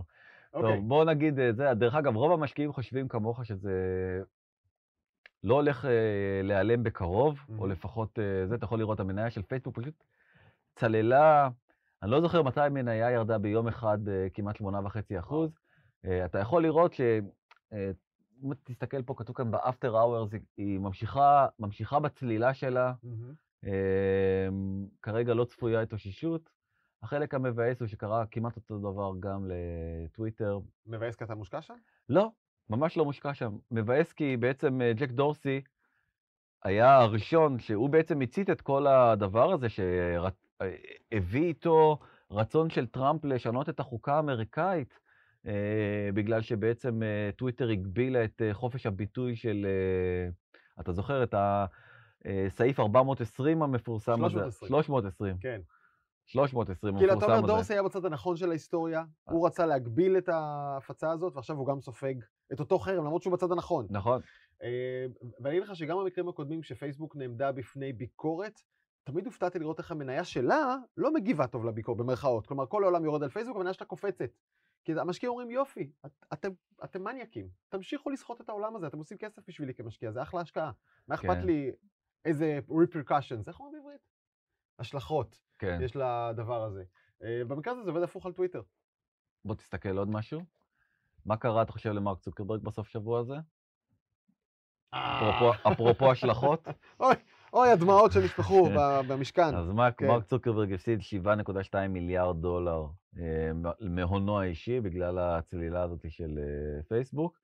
[0.53, 0.75] אוקיי.
[0.75, 1.73] טוב, בוא נגיד את זה.
[1.73, 3.71] דרך אגב, רוב המשקיעים חושבים כמוך שזה
[5.43, 5.91] לא הולך אה,
[6.43, 7.67] להיעלם בקרוב, או.
[7.67, 9.93] לפחות אה, זה, אתה יכול לראות, המניה של פייסבוק פשוט
[10.75, 11.49] צללה,
[12.03, 14.65] אני לא זוכר מתי המניה ירדה ביום אחד אה, כמעט 8.5
[15.19, 15.51] אחוז.
[16.05, 17.01] אה, אתה יכול לראות ש...
[18.43, 23.33] אה, אם תסתכל פה, כתוב כאן ב-after hours, היא- ממשיכה, ממשיכה בצלילה שלה, מהמם.
[23.63, 26.49] אמ, כרגע לא צפויה התאוששות.
[27.03, 30.59] החלק המבאס הוא שקרה כמעט אותו דבר גם לטוויטר.
[30.85, 31.73] מבאס כי אתה מושקע שם?
[32.09, 32.31] לא,
[32.69, 33.57] ממש לא מושקע שם.
[33.71, 35.61] מבאס כי בעצם אה, ג'ק דורסי
[36.63, 41.99] היה הראשון שהוא בעצם הצית את כל הדבר הזה, שהביא איתו
[42.31, 44.99] רצון של טראמפ לשנות את החוקה האמריקאית, אה,
[46.13, 50.29] בגלל שבעצם אה, טוויטר הגבילה את אה, חופש הביטוי של, אה,
[50.81, 51.35] אתה זוכר את
[52.25, 54.33] הסעיף 420 המפורסם הזה?
[54.33, 54.67] 320.
[54.67, 55.37] 320.
[55.37, 55.61] כן.
[56.25, 57.53] 320 כאילו, אתה המפורסם אומר, הזה.
[57.53, 61.81] דורסי היה בצד הנכון של ההיסטוריה, הוא רצה להגביל את ההפצה הזאת, ועכשיו הוא גם
[61.81, 62.13] סופג
[62.53, 63.87] את אותו חרם, למרות שהוא בצד הנכון.
[63.89, 64.21] נכון.
[64.63, 65.05] אה,
[65.43, 68.59] ואני אגיד לך שגם במקרים הקודמים שפייסבוק נעמדה בפני ביקורת,
[69.03, 72.47] תמיד הופתעתי לראות איך המניה שלה לא מגיבה טוב לביקורת, במרכאות.
[72.47, 74.29] כלומר, כל העולם יורד על פייסבוק, המניה שלה קופצת.
[74.83, 76.49] כי המשקיעים אומרים, יופי, את, אתם,
[76.83, 80.71] אתם מניאקים, תמשיכו לסחוט את העולם הזה, אתם עושים כסף בשבילי כמשקיע, זה אחלה השקעה.
[81.07, 81.45] מה אכפת כן.
[81.45, 81.71] לי
[82.25, 84.01] איזה repercussions, איך אומרים בעברית?
[84.79, 85.79] השלכות כן.
[85.81, 86.83] יש לדבר הזה.
[87.23, 88.61] אה, במקרה הזה זה עובד הפוך על טוויטר.
[89.45, 90.41] בוא תסתכל עוד משהו.
[91.25, 93.35] מה קרה, אתה חושב, למרק צוקרברג בסוף שבוע הזה?
[94.95, 96.67] אפרופו- אפרופו השלכות,
[96.99, 97.15] אוי,
[97.53, 99.07] הדמעות שנשפכו כן.
[99.07, 99.55] במשכן.
[99.55, 100.07] אז מרק כן.
[100.07, 102.85] מרק צוקרברג הפסיד 7.2 מיליארד דולר
[103.19, 107.39] אה, מהונו האישי בגלל הצלילה הזאת של אה, פייסבוק.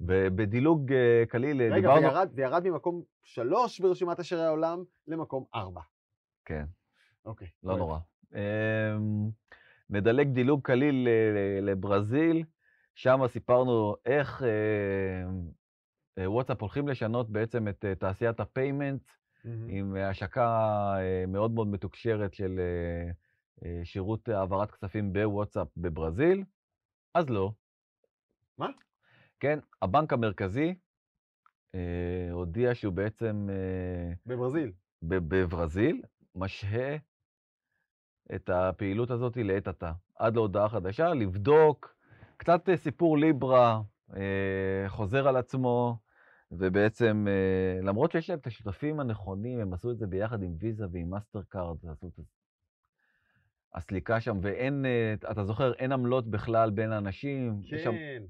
[0.00, 2.06] ובדילוג אה, קליל, אה, רגע, דיברנו...
[2.06, 5.80] וירד, וירד ממקום שלוש ברשימת עשירי העולם למקום ארבע.
[6.44, 6.64] כן,
[7.24, 7.48] אוקיי.
[7.62, 7.78] לא אוהב.
[7.78, 7.98] נורא.
[8.34, 9.30] אמ,
[9.90, 11.08] נדלג דילוג קליל
[11.62, 12.44] לברזיל,
[12.94, 14.42] שם סיפרנו איך
[16.18, 19.02] וואטסאפ הולכים לשנות בעצם את תעשיית ה-payment,
[19.48, 19.68] מהמם.
[19.68, 20.48] עם אה, השקה
[20.98, 22.60] אה, מאוד מאוד מתוקשרת של
[23.64, 26.44] אה, שירות העברת כספים בוואטסאפ בברזיל,
[27.14, 27.52] אז לא.
[28.58, 28.68] מה?
[29.40, 30.74] כן, הבנק המרכזי
[31.74, 34.72] אה, הודיע שהוא בעצם אה, בברזיל.
[35.02, 36.02] ב- בברזיל
[36.34, 36.96] משהה
[38.34, 41.94] את הפעילות הזאת לעת עתה, עד להודעה חדשה, לבדוק,
[42.36, 43.80] קצת סיפור ליברה
[44.16, 45.98] אה, חוזר על עצמו,
[46.50, 50.86] ובעצם, אה, למרות שיש להם את השותפים הנכונים, הם עשו את זה ביחד עם ויזה
[50.92, 52.20] ועם מאסטר קארד, עשו את
[53.74, 57.60] הסליקה שם, ואין, אה, אתה זוכר, אין עמלות בכלל בין האנשים.
[57.62, 58.22] יש שם- כן.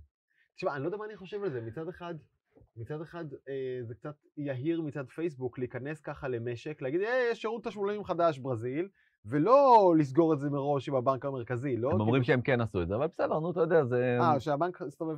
[0.57, 1.61] תשמע, אני לא יודע מה אני חושב על זה.
[1.61, 2.15] מצד אחד,
[2.77, 7.65] מצד אחד אה, זה קצת יהיר מצד פייסבוק להיכנס ככה למשק, להגיד, אה, יש שירות
[7.65, 8.89] תשלומים חדש ברזיל,
[9.25, 11.91] ולא לסגור את זה מראש עם הבנק המרכזי, לא?
[11.93, 14.19] הם אומרים שהם כן עשו את זה, אבל בסדר, נו, אתה יודע, זה...
[14.21, 15.17] אה, שהבנק הסתובב...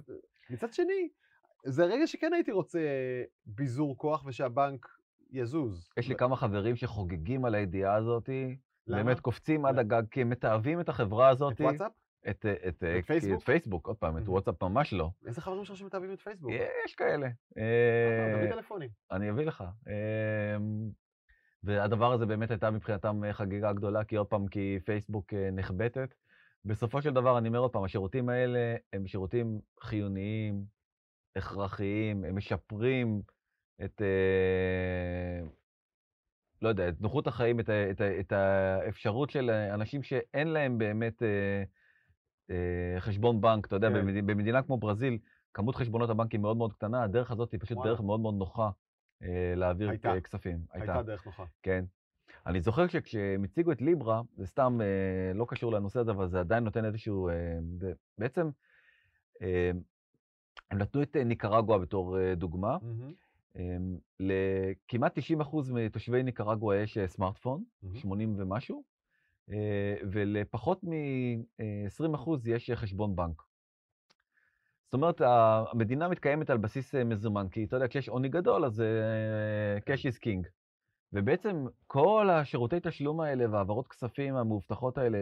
[0.51, 1.09] מצד שני,
[1.64, 2.81] זה רגע שכן הייתי רוצה
[3.46, 4.88] ביזור כוח ושהבנק
[5.31, 5.88] יזוז.
[5.96, 8.29] יש לי כמה חברים שחוגגים על הידיעה הזאת,
[8.87, 9.03] למה?
[9.03, 9.81] באמת קופצים עד למה?
[9.81, 11.53] הגג, כי הם מתעבים את החברה הזאת.
[11.53, 11.92] את וואטסאפ?
[12.29, 13.38] את, את, את, את פייסבוק?
[13.38, 14.23] את פייסבוק, עוד פעם, את.
[14.29, 15.11] וואטסאפ ממש לא.
[15.27, 16.53] איזה חברים שלך שמתאהבים את פייסבוק?
[16.85, 17.27] יש כאלה.
[17.59, 18.88] אה, אה, תביא טלפונים.
[19.11, 19.64] אני אביא לך.
[19.87, 20.90] אמ,
[21.62, 26.14] והדבר הזה באמת הייתה מבחינתם אה, חגיגה גדולה, כי עוד פעם, כי פייסבוק אה, נחבטת.
[26.64, 30.64] בסופו של דבר, אני אומר עוד פעם, השירותים האלה הם שירותים חיוניים,
[31.37, 33.23] הכרחיים, הם משפרים
[33.85, 35.47] את, אה,
[36.62, 40.79] לא יודע, את נוחות החיים, את, ה- את, ה- את האפשרות של אנשים שאין להם
[40.79, 41.62] באמת אה,
[42.51, 43.95] אה, חשבון בנק, אתה יודע, כן.
[43.95, 45.19] במדינה, במדינה כמו ברזיל,
[45.55, 47.90] כמות חשבונות הבנק היא מאוד מאוד קטנה, הדרך הזאת היא פשוט וואלה.
[47.90, 48.71] דרך מאוד מאוד נוחה
[49.23, 50.21] אה, להעביר הייתה.
[50.21, 50.59] כספים.
[50.73, 51.45] הייתה דרך נוחה.
[51.62, 51.85] כן.
[52.47, 56.40] אני זוכר שכשהם הציגו את ליברה, זה סתם אה, לא קשור לנושא הזה, אבל זה
[56.40, 57.29] עדיין נותן איזשהו...
[57.29, 57.35] אה,
[57.79, 58.51] זה, בעצם,
[59.43, 59.71] אה,
[60.71, 62.77] הם נתנו את אה, ניקרגואה בתור אה, דוגמה.
[63.57, 63.77] אה,
[64.21, 65.23] לכמעט 90%
[65.73, 67.97] מתושבי ניקרגואה יש אה, סמארטפון, מהמם.
[67.97, 68.83] 80 ומשהו,
[70.13, 73.43] ולפחות מ-20% יש חשבון בנק.
[74.85, 79.79] זאת אומרת, המדינה מתקיימת על בסיס מזומן, כי אתה יודע, כשיש עוני גדול, אז אה,
[79.79, 80.49] cash is king.
[81.13, 85.19] ובעצם כל השירותי תשלום האלה והעברות כספים המאובטחות האלה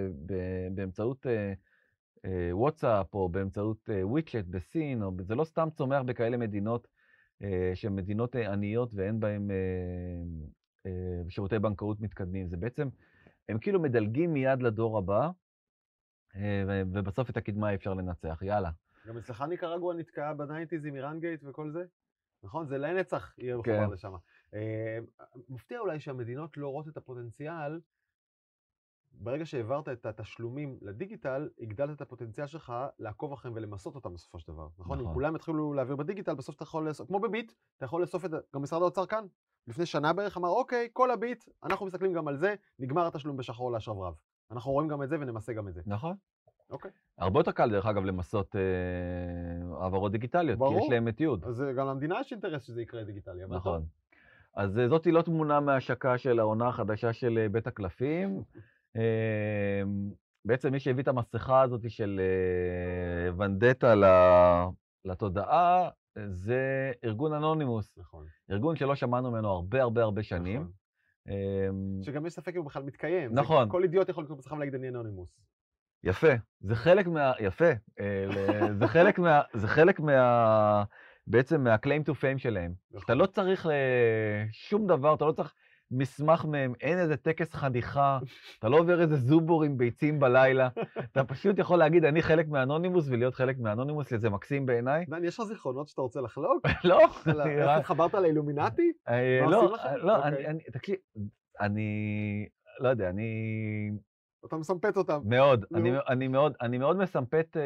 [0.75, 1.27] באמצעות
[2.53, 6.89] וואטסאפ או באמצעות אה, וויצ'ט בסין, או, זה לא סתם צומח בכאלה מדינות
[7.43, 9.57] אה, שהן מדינות אה, עניות ואין בהן אה,
[10.87, 12.49] אה, שירותי בנקאות מתקדמים.
[12.49, 12.89] זה בעצם,
[13.49, 15.31] הם כאילו מדלגים מיד לדור הבא,
[16.37, 18.43] אה, ובסוף את הקדמה אפשר לנצח.
[18.43, 18.71] יאללה.
[19.07, 21.85] גם אצלך ניקרגואה נתקעה ב-nineties עם איראן גייט וכל זה?
[22.43, 22.67] נכון?
[22.67, 23.73] זה לנצח יהיה כן.
[23.73, 24.13] מחובר לשם.
[24.55, 24.99] אה,
[25.49, 27.81] מפתיע אולי שהמדינות לא רואות את הפוטנציאל.
[29.21, 34.53] ברגע שהעברת את התשלומים לדיגיטל, הגדלת את הפוטנציאל שלך לעקוב אחריהם ולמסות אותם בסופו של
[34.53, 34.69] דבר.
[34.79, 34.99] נכון?
[34.99, 35.15] אם נכון.
[35.15, 38.63] כולם יתחילו להעביר בדיגיטל, בסוף אתה יכול לאסוף, כמו בביט, אתה יכול לאסוף את גם
[38.63, 39.25] משרד האוצר כאן.
[39.67, 43.73] לפני שנה בערך אמר, אוקיי, כל הביט, אנחנו מסתכלים גם על זה, נגמר התשלום בשחור
[43.73, 44.15] לשרברב.
[44.51, 45.81] אנחנו רואים גם את זה ונמסה גם את זה.
[45.87, 46.17] נכון.
[46.71, 46.91] אוקיי.
[47.19, 50.93] הרבה יותר קל, דרך אגב, למסות אה, העברות דיגיטליות, כי יש ברור.
[50.93, 51.45] להם את תיעוד.
[51.45, 53.53] אז אה, גם למדינה יש אינטרס שזה יקרה דיגיטלי, טוב.
[53.53, 53.85] נכון.
[54.55, 58.43] אז אה, זאתי לא תמונה מההשקה של העונה החדשה של אה, בית הקלפים.
[58.99, 59.83] אה,
[60.45, 63.95] בעצם מי שהביא את המסכה הזאת של אה, ונדטה
[65.05, 65.89] לתודעה,
[66.29, 68.27] זה ארגון אנונימוס, נכון.
[68.51, 70.61] ארגון שלא שמענו ממנו הרבה הרבה הרבה שנים.
[70.61, 70.73] נכון.
[71.29, 73.35] אה, שגם יש ספק אם הוא בכלל מתקיים.
[73.35, 73.69] נכון.
[73.71, 75.41] כל אידיוט יכול לקרוא אצלך ולהגיד אני אנונימוס.
[76.05, 77.33] יפה, זה חלק מה...
[77.41, 78.27] יפה, אה,
[78.79, 79.41] זה חלק מה...
[79.55, 80.85] זה חלק מה...
[81.27, 82.73] בעצם מה-claim to fame שלהם.
[82.91, 83.05] נכון.
[83.05, 85.55] אתה לא צריך אה, שום דבר, אתה לא צריך
[85.91, 88.19] מסמך מהם, אין איזה טקס חניכה,
[88.59, 90.69] אתה לא עובר איזה זובור עם ביצים בלילה,
[91.13, 95.05] אתה פשוט יכול להגיד, אני חלק מהאנונימוס ולהיות חלק מהאנונימוס, זה מקסים בעיניי.
[95.09, 96.67] דן, יש לך זיכרונות שאתה רוצה לחלוק?
[96.85, 97.27] לא, איך
[97.69, 98.93] התחברת לאילומינטי?
[99.09, 99.73] אה, לא?
[99.97, 100.59] לא, אוקיי.
[100.73, 100.97] תקשיב,
[101.61, 102.47] אני,
[102.81, 103.31] לא יודע, אני
[104.47, 105.21] אתה מסמפת אותם.
[105.25, 105.65] מאוד,
[106.09, 107.63] אני, מאוד, אני מאוד מסמפט, אה,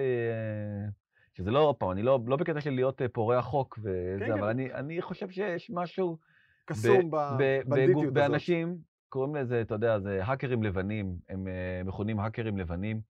[1.34, 4.32] שזה לא, עוד פעם, אני לא, לא בקטע של להיות אה, פורע חוק וזה, כן,
[4.32, 4.48] אבל כן.
[4.48, 6.18] אני, אני חושב שיש משהו
[6.64, 8.14] קסום בבנדיטיות הזאת.
[8.14, 13.00] באנשים, קוראים לזה, אתה יודע, זה האקרים לבנים, הם אה, מכונים האקרים לבנים,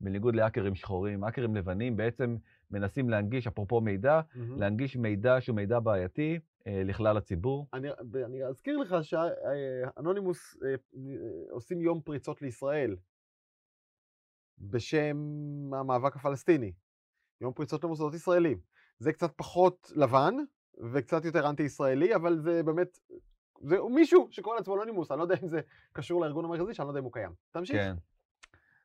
[0.00, 1.24] בניגוד להאקרים שחורים.
[1.24, 2.36] האקרים לבנים בעצם
[2.70, 4.60] מנסים להנגיש, אפרופו מידע, מהמם.
[4.60, 7.68] להנגיש מידע שהוא מידע בעייתי אה, לכלל הציבור.
[7.72, 7.88] אני,
[8.24, 10.74] אני אזכיר לך שאנונימוס אה,
[11.50, 12.96] עושים יום פריצות לישראל
[14.58, 15.16] בשם
[15.72, 16.72] המאבק הפלסטיני.
[17.40, 18.60] יום פריצות למוסדות ישראלים.
[18.98, 20.34] זה קצת פחות לבן
[20.92, 22.98] וקצת יותר אנטי-ישראלי, אבל זה באמת,
[23.60, 25.60] זה מישהו שקורא לעצמו אנונימוס, אני לא יודע אם זה
[25.92, 27.30] קשור לארגון המרכזי, שאני לא יודע אם הוא קיים.
[27.50, 27.76] תמשיך.
[27.76, 27.94] כן.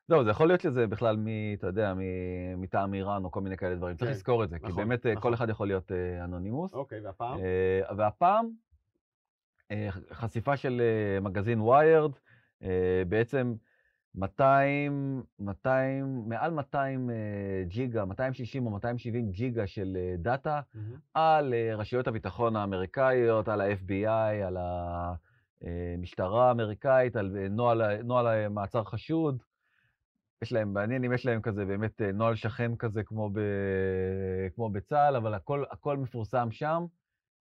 [0.08, 1.26] זהו, זה יכול להיות שזה בכלל מ...
[1.58, 3.96] אתה יודע, מ- מטעם איראן או כל מיני כאלה דברים.
[3.96, 5.22] צריך כן, לזכור את זה, כי נכון, באמת אה, נכון.
[5.22, 6.74] כל אחד יכול להיות אה, אנונימוס.
[6.74, 7.38] אוקיי, והפעם?
[7.38, 8.50] אה, והפעם,
[9.70, 12.12] אה, חשיפה של אה, מגזין ויירד,
[13.08, 13.54] בעצם
[14.14, 17.14] 200, 200, מעל 200 אה,
[17.68, 20.96] ג'יגה, 260 או 270 ג'יגה של אה, דאטה מהמם.
[21.14, 24.56] על אה, רשויות הביטחון האמריקאיות, על ה-FBI, על
[25.62, 29.42] המשטרה האמריקאית, על נוהל, נוהל מעצר חשוד.
[30.42, 33.38] יש להם, מעניין אם יש להם כזה באמת נוהל שכן כזה כמו, ב,
[34.54, 36.84] כמו בצה"ל, אבל הכל, הכל מפורסם שם.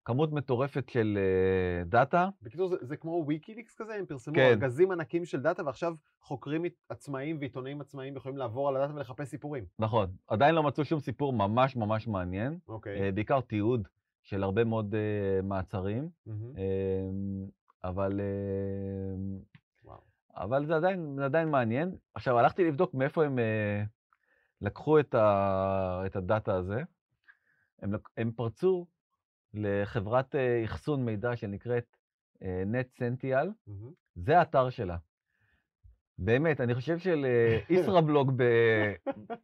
[0.06, 2.30] כמות מטורפת של אה, דאטה.
[2.42, 4.42] בקיצור, זה, זה כמו ויקיליקס כזה, הם פרסמו כן.
[4.42, 9.66] ארגזים ענקים של דאטה, ועכשיו חוקרים עצמאיים ועיתונאים עצמאיים יכולים לעבור על הדאטה ולחפש סיפורים.
[9.80, 13.02] נכון, עדיין לא מצאו שום סיפור ממש ממש מעניין, אוקיי.
[13.02, 13.88] אה, בעיקר תיעוד
[14.24, 16.58] של הרבה מאוד אה, מעצרים, מהמם.
[16.58, 18.22] אה, אבל,
[19.84, 20.00] וואו.
[20.36, 21.96] אבל זה עדיין, זה עדיין מעניין.
[22.14, 23.84] עכשיו, הלכתי לבדוק מאיפה הם אה,
[24.62, 26.84] לקחו את, ה, את הדאטה הזה.
[27.82, 28.86] הם, הם פרצו
[29.54, 31.98] לחברת אה, אחסון מידע שנקראת
[32.44, 33.92] אה, NetCential, מהמם.
[34.16, 34.98] זה האתר שלה.
[36.20, 38.94] באמת, אני חושב שלישראבלוג ב-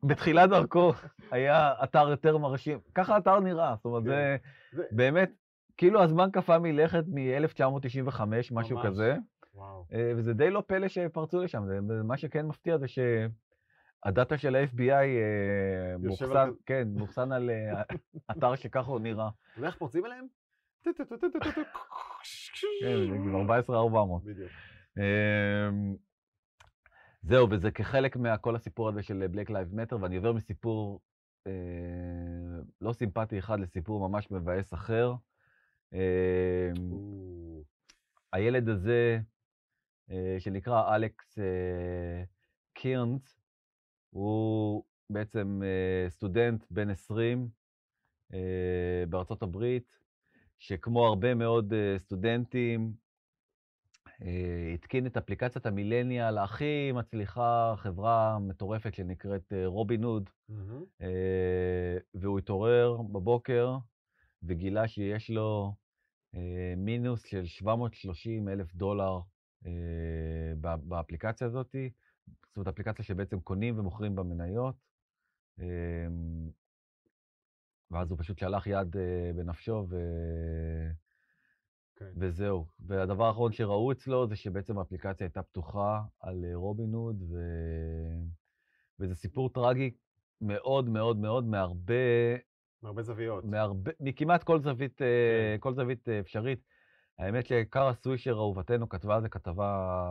[0.04, 0.94] בתחילת דרכו
[1.32, 2.80] היה אתר יותר מרשים.
[2.96, 4.10] ככה האתר נראה, זאת אומרת, כן.
[4.10, 4.38] זה
[4.72, 5.30] זה- באמת,
[5.78, 8.86] כאילו הזמן קפא מלכת מ-1995, משהו ממש.
[8.86, 9.16] כזה,
[9.56, 9.86] וואו.
[9.94, 11.64] אה, וזה די לא פלא שפרצו לשם.
[11.68, 12.86] זה- מה שכן מפתיע זה
[14.04, 17.82] הדאטה של ה-FBI אה, מאוחסן, כזה- כן, מאוחסן על אה,
[18.32, 19.30] אתר שככה הוא נראה.
[19.58, 20.26] ואיך פורצים אליהם?
[20.84, 20.92] כן,
[23.12, 24.24] זה כבר 14,400.
[24.24, 24.52] בדיוק.
[24.98, 25.96] אמ,
[27.22, 31.02] זהו, וזה כחלק מכל הסיפור הזה של Black Lives Matter, ואני עובר מסיפור
[31.48, 31.52] אה,
[32.82, 35.14] לא סימפטי אחד לסיפור ממש מבאס אחר.
[36.92, 37.64] או,
[38.34, 39.20] הילד הזה,
[40.12, 42.24] אה, שנקרא אלכס אה,
[42.74, 43.40] קירנס,
[44.10, 47.50] הוא בעצם אה, סטודנט בן 20
[48.34, 50.00] אה, בארצות הברית,
[50.60, 52.94] שכמו הרבה מאוד אה, סטודנטים,
[54.74, 60.30] התקין את אפליקציית המילניאל הכי מצליחה, חברה מטורפת שנקראת רובין הוד.
[61.02, 63.78] אה, והוא התעורר בבוקר
[64.44, 65.76] וגילה שיש לו
[66.78, 69.20] מינוס של 730 אלף דולר
[70.84, 71.76] באפליקציה הזאת.
[72.58, 74.76] זאת אומרת, אפליקציה שבעצם קונים ומוכרים בה מניות.
[75.60, 76.08] אה,
[77.92, 79.96] ואז הוא פשוט שלח יד אה, בנפשו, ו...
[81.96, 82.12] כן.
[82.18, 82.66] וזהו.
[82.80, 87.36] והדבר האחרון שראו אצלו זה שבעצם האפליקציה הייתה פתוחה על אה, רובין הוד, ו...
[89.00, 89.92] וזה סיפור טרגי
[90.42, 91.94] מאוד מאוד מאוד מהרבה
[92.84, 93.46] מהרבה זוויות.
[93.46, 95.08] מהרבה, מכמעט כל זווית, אה,
[95.56, 95.58] כן.
[95.60, 96.60] כל זווית אפשרית.
[97.20, 100.02] האמת שקארה סווישר אהובתנו כתבה על זה כתבה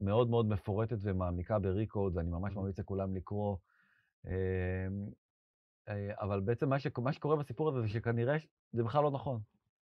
[0.00, 2.56] מאוד מאוד מפורטת ומעמיקה בריקוד, ואני ממש.
[2.56, 3.56] ממליץ לכולם לקרוא.
[4.26, 4.32] אה,
[5.88, 6.86] אה, אבל בעצם מה, ש...
[6.98, 8.36] מה שקורה בסיפור הזה זה שכנראה
[8.72, 9.40] זה בכלל לא נכון.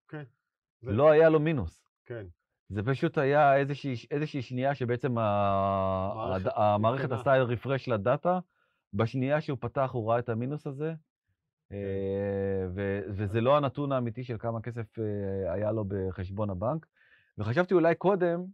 [0.08, 0.24] כן.
[0.82, 1.84] זה- לא היה לו מינוס.
[2.06, 2.26] כן.
[2.70, 5.18] זה פשוט היה איזושהי, איזושהי שנייה שבעצם.
[5.18, 6.52] המערכת.
[6.56, 7.12] המערכת.
[7.12, 8.40] עשתה רפרש לדאטה,
[8.94, 10.94] בשנייה שהוא פתח הוא ראה את המינוס הזה,
[11.70, 11.76] כן.
[11.76, 13.00] אה, ו...
[13.10, 16.86] וזה לא הנתון האמיתי של כמה כסף אה, היה לו בחשבון הבנק.
[17.38, 18.46] וחשבתי אולי קודם,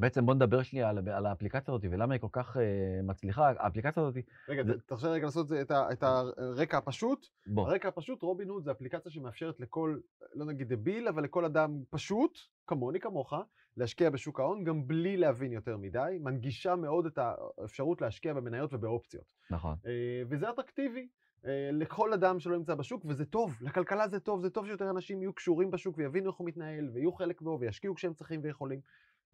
[0.00, 2.62] בעצם בוא נדבר שנייה על, על האפליקציה הזאת ולמה היא כל כך אה,
[3.02, 3.48] מצליחה.
[3.58, 4.14] האפליקציה הזאת,
[4.48, 7.26] רגע, זה- תרשה רגע לעשות את ה- את הרקע הפשוט.
[7.46, 9.98] בוא, הרקע הפשוט, רובין הוד זה אפליקציה שמאפשרת לכל,
[10.34, 13.32] לא נגיד דביל, אבל לכל אדם פשוט, כמוני, כמוך,
[13.76, 16.18] להשקיע בשוק ההון, גם בלי להבין יותר מדי.
[16.20, 19.32] מנגישה מאוד את האפשרות להשקיע במניות ובאופציות.
[19.50, 19.76] נכון.
[19.86, 19.92] אה,
[20.30, 21.08] וזה אטרקטיבי
[21.46, 25.22] אה, לכל אדם שלא נמצא בשוק, וזה טוב, לכלכלה זה טוב, זה טוב שיותר אנשים
[25.22, 28.80] יהיו קשורים בשוק ויבינו איך הוא מתנהל, ויהיו חלק בו, וישקיעו כשהם צריכים ויכולים.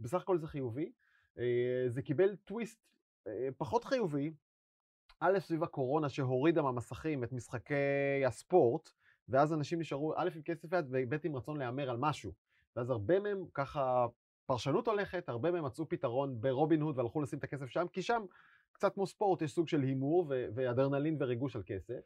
[0.01, 0.93] בסך הכל זה חיובי.
[1.39, 2.81] אה, זה קיבל טוויסט
[3.27, 4.33] אה, פחות חיובי,
[5.21, 8.91] א', סביב הקורונה שהורידה מהמסכים את משחקי הספורט,
[9.29, 12.33] ואז אנשים נשארו א' עם כסף יד וב' עם רצון להמר על משהו.
[12.77, 14.07] ואז הרבה מהם, ככה,
[14.47, 18.23] פרשנות הולכת, הרבה מהם מצאו פתרון ברובין הוד והלכו לשים את הכסף שם, כי שם,
[18.73, 22.01] קצת כמו ספורט, יש סוג של הימור ואדרנלין וריגוש על כסף.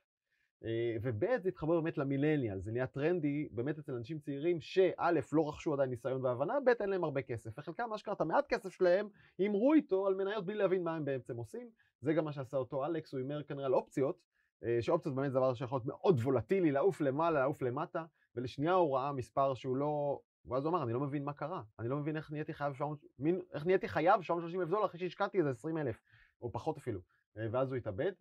[0.65, 5.49] אה, וב' זה התחבר באמת למילניאל, זה נהיה טרנדי באמת אצל אנשים צעירים שא' לא
[5.49, 9.09] רכשו עדיין ניסיון והבנה, ב' אין להם הרבה כסף, וחלקם אשכרה את המעט כסף שלהם
[9.39, 11.71] הימרו איתו על מניות בלי להבין מה הם בעצם עושים.
[12.01, 14.21] זה גם מה שעשה אותו אלכס, הוא הימר כנראה על אופציות,
[14.65, 18.97] אה, שאופציות באמת זה דבר שיכול להיות מאוד וולטילי, לעוף למעלה, לעוף למטה, ולשנייה הוא
[18.97, 20.21] ראה מספר שהוא לא...
[20.47, 22.99] ואז הוא אמר, אני לא מבין מה קרה, אני לא מבין איך נהייתי חייב 700,
[23.19, 26.03] מין, איך נהייתי חייב 730 אלף דולר אחרי שהשקעתי איזה 20 אלף,
[26.43, 27.01] או פחות אפילו.
[27.37, 28.13] אה, ואז הוא התאבד,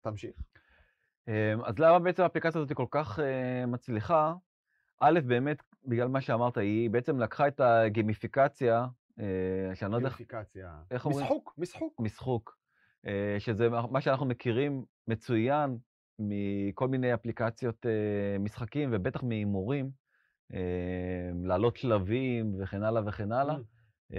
[0.00, 0.36] תמשיך.
[1.28, 4.34] אמ, אז למה בעצם האפליקציה הזאת כל כך אה, מצליחה?
[5.00, 8.86] א', באמת, בגלל מה שאמרת, היא בעצם לקחה את הגימיפיקציה,
[9.20, 10.72] אה, שאני לא יודע איך גימיפיקציה.
[10.90, 11.24] איך אומרים?
[11.24, 12.00] משחוק, משחוק.
[12.00, 12.58] משחוק,
[13.06, 15.78] אה, שזה מה שאנחנו מכירים מצוין
[16.18, 17.86] מכל מיני אפליקציות
[18.40, 19.90] משחקים, ובטח מהימורים,
[21.44, 23.56] לעלות שלבים וכן הלאה וכן הלאה,
[24.12, 24.16] Mm.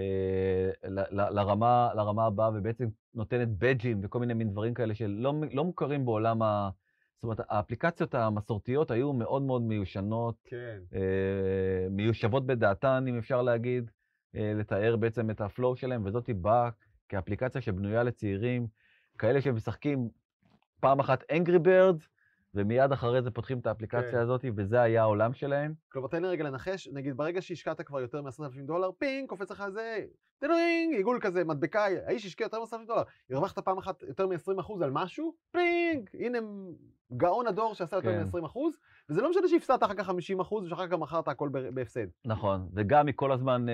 [1.12, 6.42] לרמה, לרמה הבאה, ובעצם נותנת בדג'ים וכל מיני מין דברים כאלה שלא לא מוכרים בעולם
[6.42, 6.70] ה...
[7.18, 10.80] זאת אומרת, האפליקציות המסורתיות היו מאוד מאוד מיושנות, כן.
[10.94, 13.92] אה, מיושבות בדעתן, אם אפשר להגיד,
[14.36, 16.70] אה, לתאר בעצם את הפלואו שלהם, וזאת באה
[17.10, 18.68] כאפליקציה שבנויה לצעירים,
[19.18, 20.10] כאלה שמשחקים
[20.80, 22.08] פעם אחת Angry Birds,
[22.54, 24.18] ומיד אחרי זה פותחים את האפליקציה כן.
[24.18, 25.74] הזאת, וזה היה העולם שלהם.
[25.92, 29.64] כלומר, תן לי רגע לנחש, נגיד ברגע שהשקעת כבר יותר מ-10,000 דולר, פינג, קופץ לך
[29.68, 30.00] איזה,
[30.40, 34.92] טינג, עיגול כזה, מדבקה, האיש השקיע יותר מ-10,000 דולר, הרווחת פעם אחת יותר מ-20% על
[34.92, 36.38] משהו, פינג, הנה
[37.18, 38.24] גאון הדור שעשה יותר כן.
[38.24, 38.60] מ-20%,
[39.10, 42.08] וזה לא משנה שהפסדת אחר כך 50% ושאחר כך מכרת הכל בהפסד.
[42.26, 43.74] נכון, וגם היא כל הזמן אה,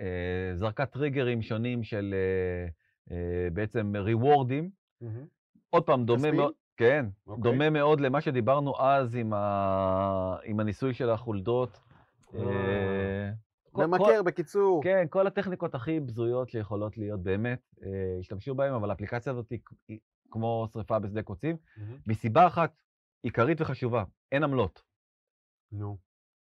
[0.00, 2.68] אה, זרקה טריגרים שונים של אה,
[3.16, 4.70] אה, בעצם ריוורדים.
[5.70, 6.30] עוד פעם, דומה?
[6.30, 7.42] מאוד, כן, אוקיי.
[7.42, 10.36] דומה מאוד למה שדיברנו אז עם, ה...
[10.44, 11.80] עם הניסוי של החולדות.
[12.34, 12.40] אה.
[12.40, 13.30] אה,
[13.72, 14.82] כל- ממכר, בקיצור.
[14.84, 17.88] כן, כל הטכניקות הכי בזויות שיכולות להיות באמת, אה,
[18.20, 19.50] השתמשו בהן, אבל האפליקציה הזאת
[19.88, 19.98] היא,
[20.30, 21.96] כמו שריפה בשדה קוצים, מהמם.
[22.06, 22.72] מסיבה אחת
[23.22, 24.82] עיקרית וחשובה, אין עמלות.
[25.72, 25.98] נו,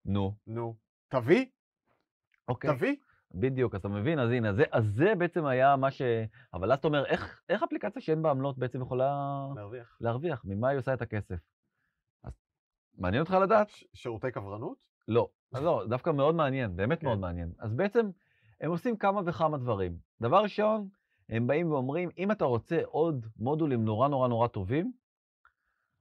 [0.05, 0.75] נו, נו.
[1.09, 1.47] תביא,
[2.49, 2.77] אוקיי.
[2.77, 2.97] תביא.
[3.35, 4.18] בדיוק, אז אתה מבין?
[4.18, 6.03] אז הנה, זה, אז זה בעצם היה מה ש...
[6.55, 9.99] אבל אז אתה אומר, איך, איך אפליקציה שאין בה עמלות בעצם יכולה להרוויח.
[10.01, 10.42] להרוויח?
[10.44, 11.37] ממה היא עושה את הכסף?
[12.25, 12.33] אז
[12.99, 13.68] מעניין אותך לדעת?
[13.68, 14.79] ש- שירותי כוורנות?
[15.09, 15.29] לא.
[15.53, 17.07] לא, דווקא מאוד מעניין, באמת כן.
[17.07, 17.53] מאוד מעניין.
[17.59, 18.11] אז בעצם,
[18.61, 19.97] הם עושים כמה וכמה דברים.
[20.20, 20.88] דבר ראשון,
[21.29, 24.92] הם באים ואומרים, אם אתה רוצה עוד מודולים נורא נורא נורא טובים,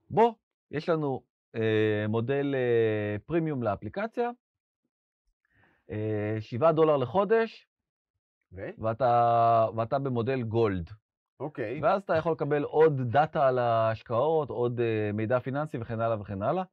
[0.10, 0.34] בוא,
[0.72, 1.24] יש לנו
[1.56, 4.30] אה, מודל אה, פרימיום לאפליקציה,
[6.39, 7.67] 7 דולר לחודש,
[8.54, 8.69] ו?
[8.78, 10.89] ואתה, ואתה במודל גולד.
[11.39, 11.80] אוקיי.
[11.82, 16.41] ואז אתה יכול לקבל עוד דאטה על ההשקעות, עוד אה, מידע פיננסי וכן הלאה וכן
[16.41, 16.63] הלאה.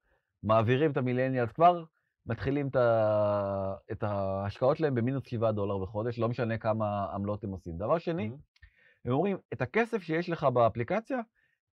[0.42, 1.84] מעבירים את המילניאלס כבר,
[2.26, 3.74] מתחילים את, ה...
[3.92, 7.78] את ההשקעות שלהם במינוס 7 דולר בחודש, לא משנה כמה עמלות הם עושים.
[7.78, 8.40] דבר שני, מהמם.
[9.04, 11.20] הם אומרים, את הכסף שיש לך באפליקציה,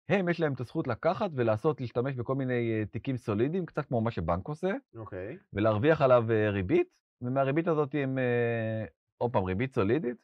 [0.08, 4.00] הם, יש להם את הזכות לקחת ולעשות, להשתמש בכל מיני אה, תיקים סולידיים, קצת כמו
[4.00, 5.36] מה שבנק עושה, אוקיי.
[5.52, 6.88] ולהרוויח עליו אה, ריבית,
[7.22, 8.84] ומהריבית הזאת הם, אה,
[9.18, 10.16] עוד פעם, ריבית סולידית.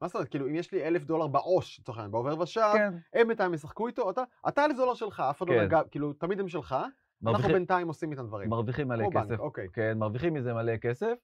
[0.00, 0.28] מה זאת אומרת?
[0.28, 2.94] כאילו, אם יש לי אלף דולר בעו"ש, לצורך העניין, בעובר ושב, כן.
[3.14, 5.64] הם בינתיים ישחקו איתו, אתה, אתה אלף דולר שלך, אף אחד לא כן.
[5.64, 8.50] נגע, כאילו, תמיד הם שלך, אנחנו מרוויחים, בינתיים עושים איתם דברים.
[8.50, 9.40] מרוויחים מלא כמו בנק, כסף.
[9.40, 9.68] אוקיי.
[9.72, 11.14] כן, מרוויחים מזה מלא כסף,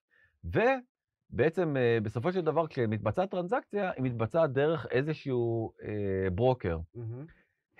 [0.45, 6.79] ובעצם אה, בסופו של דבר כשמתבצעת טרנזקציה, היא מתבצעת דרך איזשהו אה, ברוקר.
[6.95, 7.27] מהמם.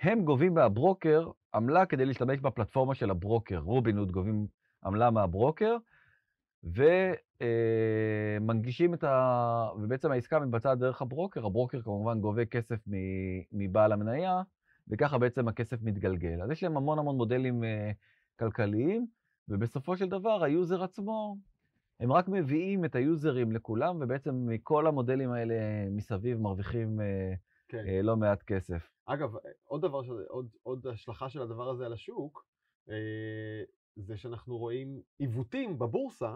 [0.01, 3.57] הם גובים מהברוקר עמלה כדי להשתמש בפלטפורמה של הברוקר.
[3.57, 4.47] רובינהוד גובים
[4.85, 5.77] עמלה מהברוקר,
[7.41, 9.69] ומנגישים את ה...
[9.77, 11.45] ובעצם העסקה מתבצעת דרך הברוקר.
[11.45, 12.79] הברוקר כמובן גובה כסף
[13.51, 14.41] מבעל המניה,
[14.87, 16.41] וככה בעצם הכסף מתגלגל.
[16.41, 17.91] אז יש להם המון המון מודלים אה,
[18.39, 19.07] כלכליים,
[19.49, 21.37] ובסופו של דבר היוזר עצמו,
[21.99, 25.55] הם רק מביאים את היוזרים לכולם, ובעצם מכל המודלים האלה
[25.91, 27.33] מסביב מרוויחים אה,
[27.67, 27.83] כן.
[27.87, 28.89] אה, לא מעט כסף.
[29.05, 29.33] אגב,
[29.65, 32.45] עוד דבר, עוד, עוד השלכה של הדבר הזה על השוק,
[33.95, 36.35] זה שאנחנו רואים עיוותים בבורסה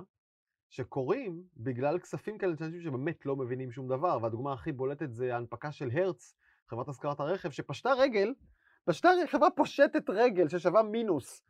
[0.69, 5.33] שקורים בגלל כספים כאלה של אנשים שבאמת לא מבינים שום דבר, והדוגמה הכי בולטת זה
[5.33, 6.35] ההנפקה של הרץ,
[6.67, 8.33] חברת השכרת הרכב, שפשטה רגל,
[8.85, 11.41] פשטה, חברה פושטת רגל ששווה מינוס,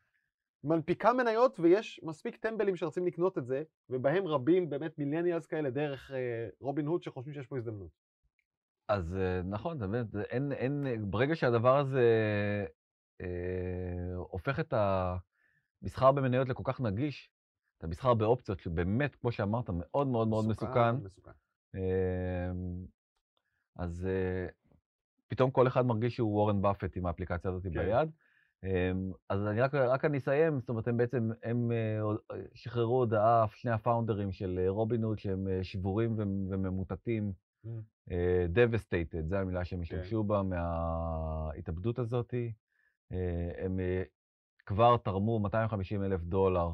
[0.64, 6.12] מנפיקה מניות ויש מספיק טמבלים שרוצים לקנות את זה, ובהם רבים באמת מיליאניאלס כאלה דרך
[6.12, 7.92] אה, רובין הוד שחושבים שיש פה הזדמנות.
[8.88, 12.06] אז אה, נכון, זה באמת, אין, אין, ברגע שהדבר הזה
[13.22, 17.32] אה, הופך את המסחר במניות לכל כך נגיש,
[17.80, 21.32] את המסחר באופציות, שבאמת, כמו שאמרת, מאוד מאוד מאוד מסוכן, מסוכן.
[21.76, 22.52] אה,
[23.76, 24.48] אז אה,
[25.28, 27.70] פתאום כל אחד מרגיש שהוא וורן באפט עם האפליקציה הזאת כן.
[27.70, 28.10] ביד.
[28.64, 28.92] אה,
[29.30, 32.18] אז אני רק, רק אני אסיים, זאת אומרת, הם בעצם, הם אה, הוד-
[32.54, 37.32] שחררו הודעה, שני הפאונדרים של רובינוד, שהם אה, שבורים ומ- וממוטטים.
[37.66, 37.70] Mm.
[38.12, 39.96] אה, devastated, זו המילה שהם כן.
[39.96, 42.34] השתמשו בה מההתאבדות הזאת.
[43.12, 44.04] אה, הם אה,
[44.66, 46.70] כבר תרמו 250 אלף דולר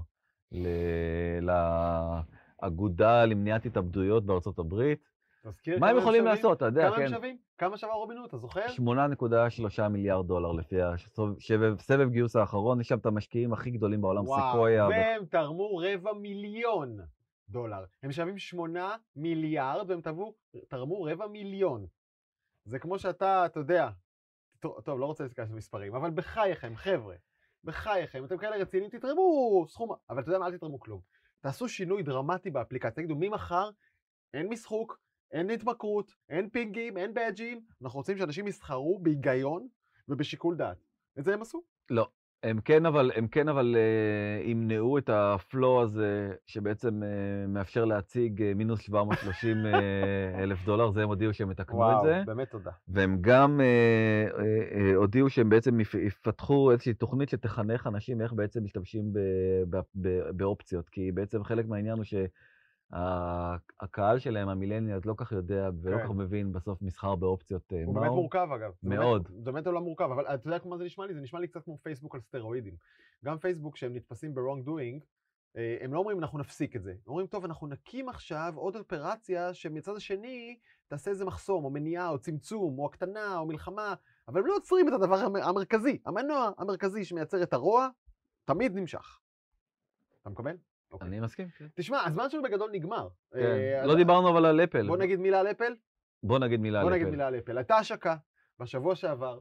[2.61, 5.15] לאגודה למניעת התאבדויות בארצות הברית.
[5.43, 6.35] תזכיר מה הם כמה יכולים שווים?
[6.35, 7.15] לעשות, אתה יודע, כמה הם כן.
[7.15, 7.37] שווים?
[7.57, 8.65] כמה שווה רובין הוד, אתה זוכר?
[8.67, 14.27] 8.3 מיליארד דולר לפי הסבב סבב גיוס האחרון, יש שם את המשקיעים הכי גדולים בעולם,
[14.27, 14.85] וואו, סקויה.
[14.85, 16.99] ו- והם תרמו רבע מיליון
[17.49, 17.83] דולר.
[18.03, 20.33] הם שווים שמונה מיליארד והם תרמו,
[20.67, 21.85] תרמו רבע מיליון.
[22.65, 23.89] זה כמו שאתה, אתה יודע,
[24.59, 27.15] טוב, טוב, לא רוצה להסתכל על מספרים, אבל בחייכם, חבר'ה,
[27.65, 31.01] בחייכם, אתם כאלה רציניים, תתרמו סכום, אבל אתה יודע מה, אל תתרמו כלום.
[31.39, 33.69] תעשו שינוי דרמטי באפליקציה, תגידו, ממחר
[34.33, 34.99] אין משחוק,
[35.31, 39.67] אין התמכרות, אין פינגים, אין באג'ים, אנחנו רוצים שאנשים יסחרו בהיגיון
[40.07, 40.77] ובשיקול דעת.
[41.19, 41.63] את זה הם עשו.
[41.89, 42.09] לא,
[42.43, 47.07] הם כן אבל, הם כן אבל אה, ימנעו את הפלואו הזה, שבעצם אה,
[47.47, 49.71] מאפשר להציג אה, מינוס 730 אה,
[50.43, 52.21] אלף דולר, זה הם הודיעו שהם יתקנו את זה.
[52.25, 52.71] באמת תודה.
[52.87, 53.65] והם גם אה,
[54.39, 54.45] אה,
[54.89, 59.19] אה, הודיעו שהם בעצם יפ- יפתחו איזושהי תוכנית שתחנך אנשים איך בעצם משתמשים ב-
[59.69, 62.03] ב- ב- באופציות, כי בעצם חלק מהעניין הוא
[62.95, 66.03] שהקהל שלהם, המילניאלס, לא כך יודע ולא כן.
[66.03, 68.15] כך מבין בסוף מסחר באופציות אה, הוא באמת מהו.
[68.15, 68.71] מורכב אגב.
[68.83, 69.27] מאוד.
[69.43, 71.13] זה באמת עולם מורכב, אבל אתה יודע מה זה נשמע לי?
[71.13, 72.73] זה נשמע לי קצת כמו פייסבוק על סטרואידים.
[73.25, 74.99] גם פייסבוק, שהם נתפסים ב-wrong doing,
[75.57, 76.91] אה, הם לא אומרים אנחנו נפסיק את זה.
[76.91, 82.09] הם אומרים, טוב, אנחנו נקים עכשיו עוד אופרציה שמצד השני תעשה איזה מחסום, או מניעה,
[82.09, 83.93] או צמצום, או הקטנה, או מלחמה,
[84.27, 85.99] אבל הם לא עוצרים את הדבר המ- המרכזי.
[86.05, 87.87] המנוע המרכזי שמייצר את הרוע,
[88.45, 89.19] תמיד נמשך.
[90.21, 90.55] אתה מקבל?
[90.95, 91.07] אוקיי.
[91.07, 91.65] אני מסכים, כן.
[91.75, 93.07] תשמע, הזמן שלנו בגדול נגמר.
[93.33, 93.39] כן.
[93.39, 94.87] אה, לא דיברנו אבל על אפל.
[94.87, 95.75] בוא נגיד מילה על אפל.
[96.23, 97.11] בוא נגיד מילה בוא על נגיד אפל.
[97.15, 97.57] מילה על אפל.
[97.57, 98.15] הייתה השקה
[98.59, 99.39] בשבוע שעבר.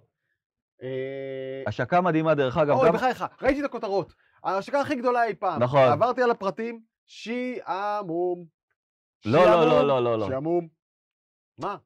[0.82, 2.92] אה, השקה מדהימה, דרך אגב, אוי.
[2.92, 4.14] בחייך, ראיתי את הכותרות.
[4.44, 5.62] ההשקה הכי גדולה אי פעם.
[5.62, 5.80] נכון.
[5.88, 8.46] עברתי על הפרטים, שעמום.
[9.24, 10.28] לא, לא, לא, לא, לא, לא.
[10.28, 10.68] שעמום.
[11.58, 11.76] מה?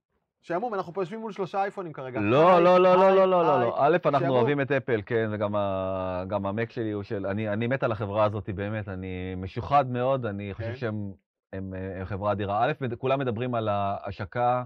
[0.49, 2.21] שעמום, אנחנו פה יושבים מול שלושה אייפונים כרגע.
[2.21, 3.67] לא, לא, לא, לא, היי, לא, לא, לא, היי.
[3.67, 3.77] לא.
[3.79, 4.29] א', אנחנו.
[4.29, 7.27] אוהבים את אפל, כן, וגם המק שלי הוא של...
[7.27, 10.77] אני מת על החברה הזאת, באמת, אני משוחד מאוד, אני חושב כן.
[10.77, 11.13] שהם
[11.53, 12.65] הם, הם חברה אדירה.
[12.65, 14.65] א', כולם מדברים על ההשקה,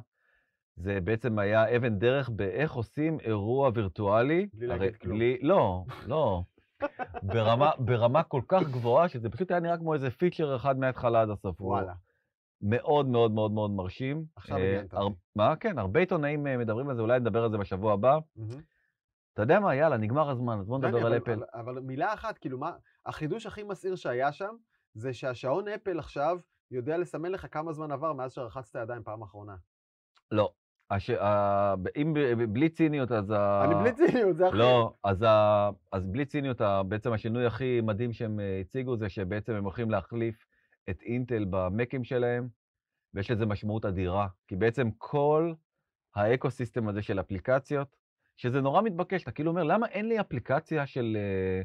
[0.76, 4.46] זה בעצם היה אבן דרך באיך עושים אירוע וירטואלי.
[4.54, 5.18] בלי להגיד כלום.
[5.42, 6.42] לא, לא.
[7.78, 11.60] ברמה, כל כך גבוהה, שזה פשוט היה נראה כמו איזה פיצ'ר אחד מההתחלה עד הסוף.
[11.60, 11.92] וואלה.
[12.62, 14.24] מאוד מאוד מאוד מאוד מרשים.
[14.36, 14.94] עכשיו אה, עניינת.
[15.36, 15.56] מה?
[15.56, 18.18] כן, הרבה עיתונאים אה, מדברים על זה, אולי נדבר על זה בשבוע הבא.
[19.32, 21.42] אתה יודע מה, יאללה, נגמר הזמן, אז בוא דני, נדבר על אפל.
[21.54, 22.72] אבל- מילה אחת, כאילו מה,
[23.06, 24.54] החידוש הכי מסעיר שהיה שם,
[24.94, 26.38] זה שהשעון אפל עכשיו
[26.70, 29.56] יודע לסמן לך כמה זמן עבר מאז שרחצת ידיים פעם אחרונה.
[30.30, 30.52] לא.
[30.90, 31.10] הש...
[31.10, 31.74] ה...
[31.96, 32.14] אם.
[32.52, 33.64] בלי ציניות, אז ה...
[33.64, 34.56] אני בלי ציניות, זה הכי...
[34.56, 35.70] לא, אז, ה...
[35.92, 36.82] אז בלי ציניות, ה...
[36.82, 40.46] בעצם השינוי הכי מדהים שהם אה, הציגו זה שבעצם הם הולכים להחליף
[40.90, 42.48] את אינטל במקים שלהם,
[43.14, 45.52] ויש לזה משמעות אדירה, כי בעצם כל
[46.14, 47.96] האקו-סיסטם הזה של אפליקציות,
[48.36, 51.62] שזה נורא מתבקש, אתה כאילו אומר, למה אין לי אפליקציה של, אה,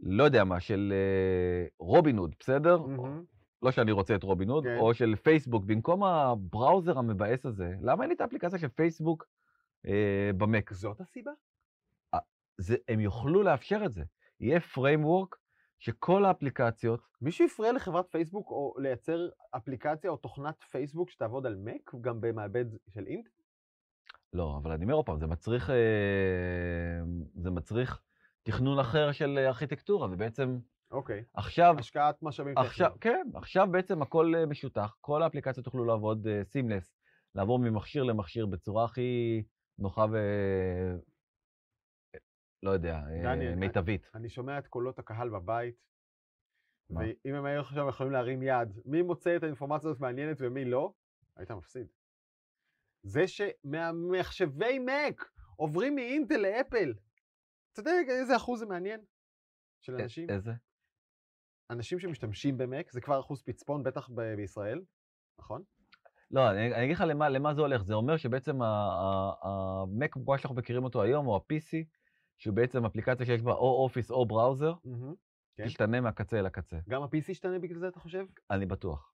[0.00, 2.82] לא יודע מה, של אה, רובין-הוד, בסדר?
[2.82, 3.24] מהמם.
[3.62, 4.76] לא שאני רוצה את רובין הוד, כן.
[4.78, 9.26] או של פייסבוק, במקום הבראוזר המבאס הזה, למה אין לי את האפליקציה של פייסבוק
[9.86, 10.72] אה, במק?
[10.72, 11.30] זאת הסיבה?
[12.58, 14.02] זה, הם יוכלו לאפשר את זה.
[14.40, 15.36] יהיה framework
[15.78, 21.94] שכל האפליקציות, מישהו הפריע לחברת פייסבוק או לייצר אפליקציה או תוכנת פייסבוק שתעבוד על מק,
[22.00, 23.30] גם במעבד של אינטל?
[24.32, 25.76] לא, אבל אני אומר עוד פעם, זה מצריך, אה,
[27.34, 28.00] זה מצריך
[28.42, 30.58] תכנון אחר של ארכיטקטורה, ובעצם
[30.90, 31.24] אוקיי.
[31.34, 33.24] עכשיו, השקעת משאבים עכשיו, טכניים.
[33.32, 36.98] כן, עכשיו בעצם הכל אה, משותח, כל האפליקציות יוכלו לעבוד סימלס,
[37.34, 39.42] לעבור ממכשיר למכשיר בצורה הכי
[39.78, 40.18] נוחה ו...
[42.62, 44.10] לא יודע, אה, דני, מיטבית.
[44.14, 45.88] אני שומע את קולות הקהל בבית,
[46.90, 47.00] מה?
[47.00, 50.92] ואם הם היו עכשיו יכולים להרים יד, מי מוצא את האינפורמציה הזאת מעניינת ומי לא,
[51.36, 51.86] היית מפסיד.
[53.02, 56.94] זה שממחשבי מק עוברים מאינטל לאפל,
[57.72, 59.00] אתה יודע איזה אחוז זה מעניין?
[59.80, 60.30] של אנשים?
[60.30, 60.52] איזה?
[61.70, 64.82] אנשים שמשתמשים במק, זה כבר אחוז פצפון, בטח ב- בישראל,
[65.38, 65.62] נכון?
[66.30, 67.82] לא, אני, אני אגיד לך למה, למה זה הולך.
[67.82, 71.84] זה אומר שבעצם המק כמו שאנחנו מכירים אותו היום, או ה-PC,
[72.38, 74.72] שהוא בעצם אפליקציה שיש בה או אופיס או בראוזר,
[75.56, 75.66] כן.
[75.66, 76.76] תשתנה מהקצה אל הקצה.
[76.88, 78.26] גם ה-PC ישתנה בגלל זה, אתה חושב?
[78.50, 79.12] אני בטוח.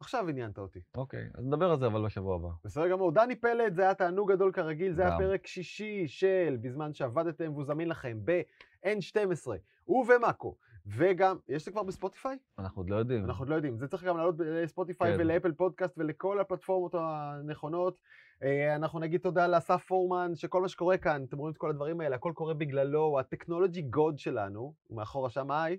[0.00, 0.80] עכשיו עניינת אותי.
[0.94, 2.48] אוקיי, אז נדבר על זה אבל בשבוע הבא.
[2.64, 3.12] בסדר גמור.
[3.12, 5.18] דני פלד, זה היה תענוג גדול כרגיל, זה היה.
[5.18, 9.48] פרק שישי של בזמן שעבדתם והוא זמין לכם ב-N12
[9.88, 10.56] ובמאקו,
[10.86, 12.36] וגם, יש זה כבר בספוטיפיי?
[12.58, 13.24] אנחנו עוד לא יודעים.
[13.24, 13.78] אנחנו עוד לא יודעים.
[13.78, 15.20] זה צריך גם לעלות לספוטיפיי כן.
[15.20, 17.98] ולאפל פודקאסט ולכל הפלטפורמות הנכונות.
[18.42, 22.00] אה, אנחנו נגיד תודה לאסף פורמן, שכל מה שקורה כאן, אתם רואים את כל הדברים
[22.00, 25.76] האלה, הכל קורה בגללו, הוא ה technology god שלנו, הוא מאחורי השמיי.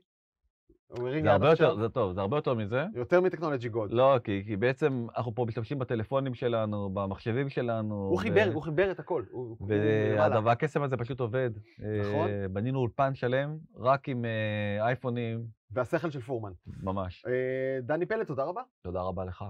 [0.99, 1.79] הוא זה הרבה יותר, עכשיו.
[1.79, 2.85] זה טוב, זה הרבה יותר מזה.
[2.95, 3.93] יותר מטכנולוגי גוד.
[3.93, 7.95] לא, כי, כי בעצם אנחנו פה משתמשים בטלפונים שלנו, במחשבים שלנו.
[7.95, 9.23] הוא חיבר, הוא חיבר את הכל.
[10.43, 11.51] והקסם הזה פשוט עובד.
[11.79, 12.29] נכון.
[12.29, 16.51] אה, בנינו אולפן שלם, רק עם אה, אייפונים, והשכל של פורמן.
[16.83, 17.25] ממש.
[17.27, 18.61] אה, דני פלד, תודה רבה.
[18.83, 19.45] תודה רבה לך.